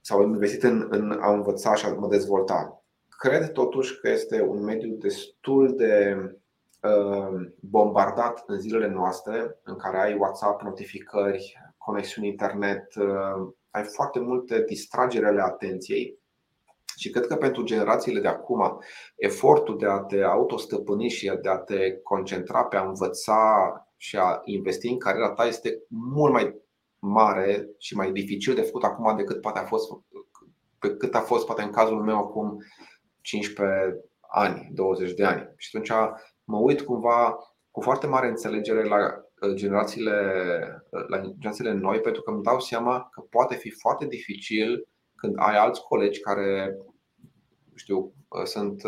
sau 0.02 0.20
am 0.20 0.34
investit 0.34 0.64
în, 0.64 0.88
în 0.90 1.12
a 1.22 1.34
învăța 1.34 1.76
și 1.76 1.86
a 1.86 1.94
mă 1.94 2.08
dezvolta. 2.08 2.84
Cred 3.10 3.52
totuși 3.52 4.00
că 4.00 4.10
este 4.10 4.42
un 4.42 4.64
mediu 4.64 4.96
destul 4.96 5.76
de 5.76 6.16
uh, 6.18 6.32
bombardat 7.60 8.44
în 8.46 8.60
zilele 8.60 8.88
noastre, 8.88 9.60
în 9.64 9.76
care 9.76 10.00
ai 10.00 10.18
WhatsApp, 10.18 10.62
notificări, 10.62 11.58
conexiuni 11.78 12.28
internet, 12.28 12.96
uh, 12.96 13.54
ai 13.72 13.84
foarte 13.84 14.20
multe 14.20 14.64
distragere 14.64 15.28
ale 15.28 15.42
atenției 15.42 16.20
Și 16.96 17.10
cred 17.10 17.28
că 17.28 17.36
pentru 17.36 17.64
generațiile 17.64 18.20
de 18.20 18.28
acum, 18.28 18.80
efortul 19.16 19.78
de 19.78 19.86
a 19.86 20.00
te 20.00 20.22
autostăpâni 20.22 21.10
și 21.10 21.32
de 21.42 21.50
a 21.50 21.58
te 21.58 21.98
concentra 22.04 22.64
pe 22.64 22.76
a 22.76 22.88
învăța 22.88 23.72
și 23.98 24.18
a 24.18 24.42
investi 24.44 24.88
în 24.88 25.00
cariera 25.00 25.32
ta 25.32 25.46
este 25.46 25.82
mult 25.88 26.34
mai 26.34 26.56
mare 27.00 27.70
și 27.78 27.96
mai 27.96 28.12
dificil 28.12 28.56
de 28.56 28.62
făcut 28.62 28.84
acum 28.84 29.16
decât 29.16 29.42
poate 29.42 29.60
a 29.60 29.64
fost, 29.66 29.92
pe 30.80 30.96
cât 30.96 31.16
a 31.16 31.20
fost 31.20 31.46
poate 31.46 31.62
în 31.62 31.72
cazul 31.72 32.04
meu 32.04 32.18
acum 32.18 32.64
15 33.22 34.06
ani, 34.30 34.70
20 34.74 35.14
de 35.14 35.26
ani. 35.26 35.54
Și 35.58 35.70
atunci 35.72 36.18
mă 36.48 36.58
uit 36.58 36.82
cumva 36.82 37.38
cu 37.72 37.82
foarte 37.82 38.08
mare 38.08 38.28
înțelegere 38.28 38.84
la 38.84 38.98
uh, 38.98 39.54
generațiile, 39.54 40.12
uh, 40.90 41.04
la 41.08 41.20
generațiile 41.22 41.74
noi, 41.74 42.00
pentru 42.00 42.22
că 42.22 42.32
îmi 42.32 42.44
dau 42.44 42.60
seama 42.60 43.10
că 43.12 43.22
poate 43.22 43.56
fi 43.56 43.70
foarte 43.70 44.06
dificil 44.06 44.88
când 45.16 45.34
ai 45.38 45.58
alți 45.58 45.82
colegi 45.82 46.20
care 46.20 46.78
știu, 47.76 47.98
uh, 48.28 48.44
sunt 48.44 48.82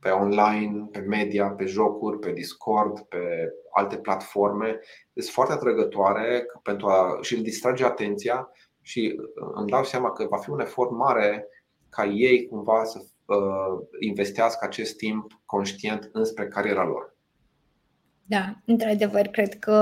pe 0.00 0.10
online, 0.10 0.88
pe 0.92 0.98
media, 0.98 1.50
pe 1.50 1.64
jocuri, 1.64 2.18
pe 2.18 2.32
Discord, 2.32 3.00
pe 3.00 3.48
alte 3.72 3.96
platforme, 3.96 4.78
sunt 5.14 5.34
foarte 5.34 5.52
atrăgătoare 5.52 6.46
pentru 6.62 6.86
a 6.86 7.18
și 7.20 7.36
îl 7.36 7.42
distrage 7.42 7.84
atenția 7.84 8.50
și 8.80 9.20
îmi 9.54 9.68
dau 9.68 9.84
seama 9.84 10.12
că 10.12 10.26
va 10.30 10.36
fi 10.36 10.50
un 10.50 10.60
efort 10.60 10.90
mare 10.90 11.48
ca 11.88 12.04
ei 12.04 12.46
cumva 12.46 12.84
să 12.84 12.98
investească 14.00 14.64
acest 14.64 14.96
timp 14.96 15.40
conștient 15.44 16.08
înspre 16.12 16.48
cariera 16.48 16.84
lor. 16.84 17.16
Da, 18.26 18.54
într-adevăr, 18.64 19.26
cred 19.26 19.58
că 19.58 19.72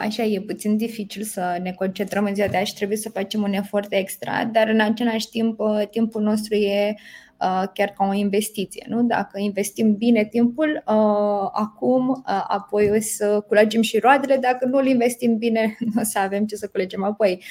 așa 0.00 0.22
e 0.22 0.40
puțin 0.40 0.76
dificil 0.76 1.22
să 1.22 1.58
ne 1.62 1.72
concentrăm 1.72 2.24
în 2.24 2.34
ziua 2.34 2.48
de 2.48 2.56
azi 2.56 2.68
și 2.68 2.74
trebuie 2.74 2.96
să 2.96 3.10
facem 3.10 3.42
un 3.42 3.52
efort 3.52 3.92
extra, 3.92 4.44
dar 4.44 4.68
în 4.68 4.80
același 4.80 5.28
timp, 5.28 5.60
timpul 5.90 6.22
nostru 6.22 6.54
e 6.54 6.94
chiar 7.74 7.88
ca 7.96 8.06
o 8.08 8.12
investiție. 8.12 8.86
Nu? 8.88 9.02
Dacă 9.02 9.38
investim 9.38 9.96
bine 9.96 10.24
timpul, 10.24 10.82
acum, 11.52 12.22
apoi 12.48 12.90
o 12.90 13.00
să 13.00 13.40
culegem 13.40 13.82
și 13.82 13.98
roadele, 13.98 14.36
dacă 14.36 14.66
nu 14.66 14.78
îl 14.78 14.86
investim 14.86 15.36
bine, 15.36 15.76
nu 15.94 16.00
o 16.00 16.04
să 16.04 16.18
avem 16.18 16.46
ce 16.46 16.56
să 16.56 16.68
culegem 16.68 17.04
apoi. 17.04 17.44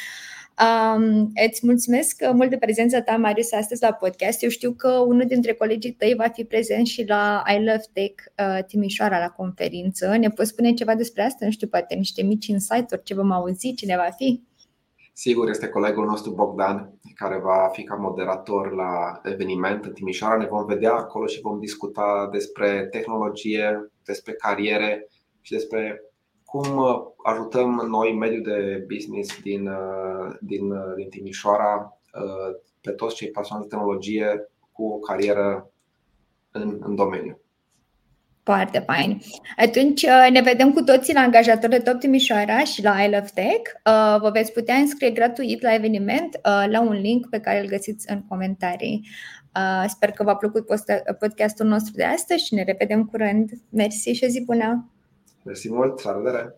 Um, 0.59 1.31
îți 1.47 1.65
mulțumesc 1.65 2.31
mult 2.33 2.49
de 2.49 2.57
prezența 2.57 3.01
ta, 3.01 3.15
Marius, 3.15 3.51
astăzi 3.51 3.81
la 3.81 3.93
podcast. 3.93 4.43
Eu 4.43 4.49
știu 4.49 4.71
că 4.71 4.89
unul 4.89 5.25
dintre 5.27 5.53
colegii 5.53 5.91
tăi 5.91 6.13
va 6.17 6.27
fi 6.27 6.43
prezent 6.43 6.87
și 6.87 7.05
la 7.07 7.43
I 7.47 7.57
Love 7.57 7.83
Tech 7.93 8.23
uh, 8.37 8.63
Timișoara 8.67 9.19
la 9.19 9.29
conferință. 9.29 10.17
Ne 10.17 10.29
poți 10.29 10.49
spune 10.49 10.73
ceva 10.73 10.95
despre 10.95 11.23
asta? 11.23 11.45
Nu 11.45 11.51
știu, 11.51 11.67
poate 11.67 11.95
niște 11.95 12.23
mici 12.23 12.47
insight-uri, 12.47 13.03
ce 13.03 13.13
vom 13.13 13.31
auzi, 13.31 13.73
cine 13.73 13.95
va 13.95 14.09
fi? 14.17 14.43
Sigur, 15.13 15.49
este 15.49 15.67
colegul 15.67 16.05
nostru 16.05 16.31
Bogdan, 16.31 16.93
care 17.15 17.39
va 17.39 17.69
fi 17.71 17.83
ca 17.83 17.95
moderator 17.95 18.73
la 18.73 19.21
eveniment 19.23 19.85
în 19.85 19.93
Timișoara. 19.93 20.37
Ne 20.37 20.45
vom 20.45 20.65
vedea 20.65 20.93
acolo 20.93 21.25
și 21.25 21.41
vom 21.41 21.59
discuta 21.59 22.29
despre 22.31 22.87
tehnologie, 22.91 23.91
despre 24.05 24.33
cariere 24.33 25.07
și 25.41 25.51
despre 25.51 26.01
cum 26.49 26.77
uh, 26.77 26.99
ajutăm 27.23 27.87
noi 27.89 28.13
mediul 28.13 28.43
de 28.43 28.85
business 28.93 29.41
din, 29.41 29.67
uh, 29.67 30.35
din, 30.41 30.71
uh, 30.71 30.93
din 30.95 31.09
Timișoara 31.09 31.93
pe 32.81 32.91
toți 32.91 33.15
cei 33.15 33.29
pasionați 33.29 33.69
de 33.69 33.75
tehnologie 33.75 34.49
cu 34.71 34.85
o 34.85 34.97
carieră 34.97 35.71
în, 36.51 36.77
în 36.81 36.95
domeniu. 36.95 37.39
Foarte 38.43 38.79
fain. 38.79 39.21
Atunci 39.57 40.05
ne 40.31 40.41
vedem 40.41 40.73
cu 40.73 40.81
toții 40.81 41.13
la 41.13 41.19
angajator 41.19 41.69
de 41.69 41.77
Top 41.77 41.99
Timișoara 41.99 42.63
și 42.63 42.83
la 42.83 43.03
I 43.03 43.09
Love 43.09 43.29
Tech. 43.33 43.71
Vă 44.21 44.29
veți 44.33 44.53
putea 44.53 44.75
înscrie 44.75 45.11
gratuit 45.11 45.61
la 45.61 45.73
eveniment 45.73 46.39
la 46.69 46.81
un 46.81 46.93
link 46.93 47.29
pe 47.29 47.39
care 47.39 47.59
îl 47.59 47.67
găsiți 47.67 48.11
în 48.11 48.23
comentarii. 48.27 49.07
Sper 49.87 50.11
că 50.11 50.23
v-a 50.23 50.35
plăcut 50.35 50.65
podcastul 51.19 51.65
nostru 51.65 51.93
de 51.95 52.03
astăzi 52.03 52.45
și 52.45 52.53
ne 52.53 52.63
revedem 52.63 53.05
curând. 53.05 53.49
Mersi 53.69 54.09
și 54.09 54.23
o 54.23 54.27
zi 54.27 54.43
bună! 54.43 54.89
Mersi 55.49 55.71
mult, 55.73 56.03
la 56.03 56.11
revedere! 56.11 56.57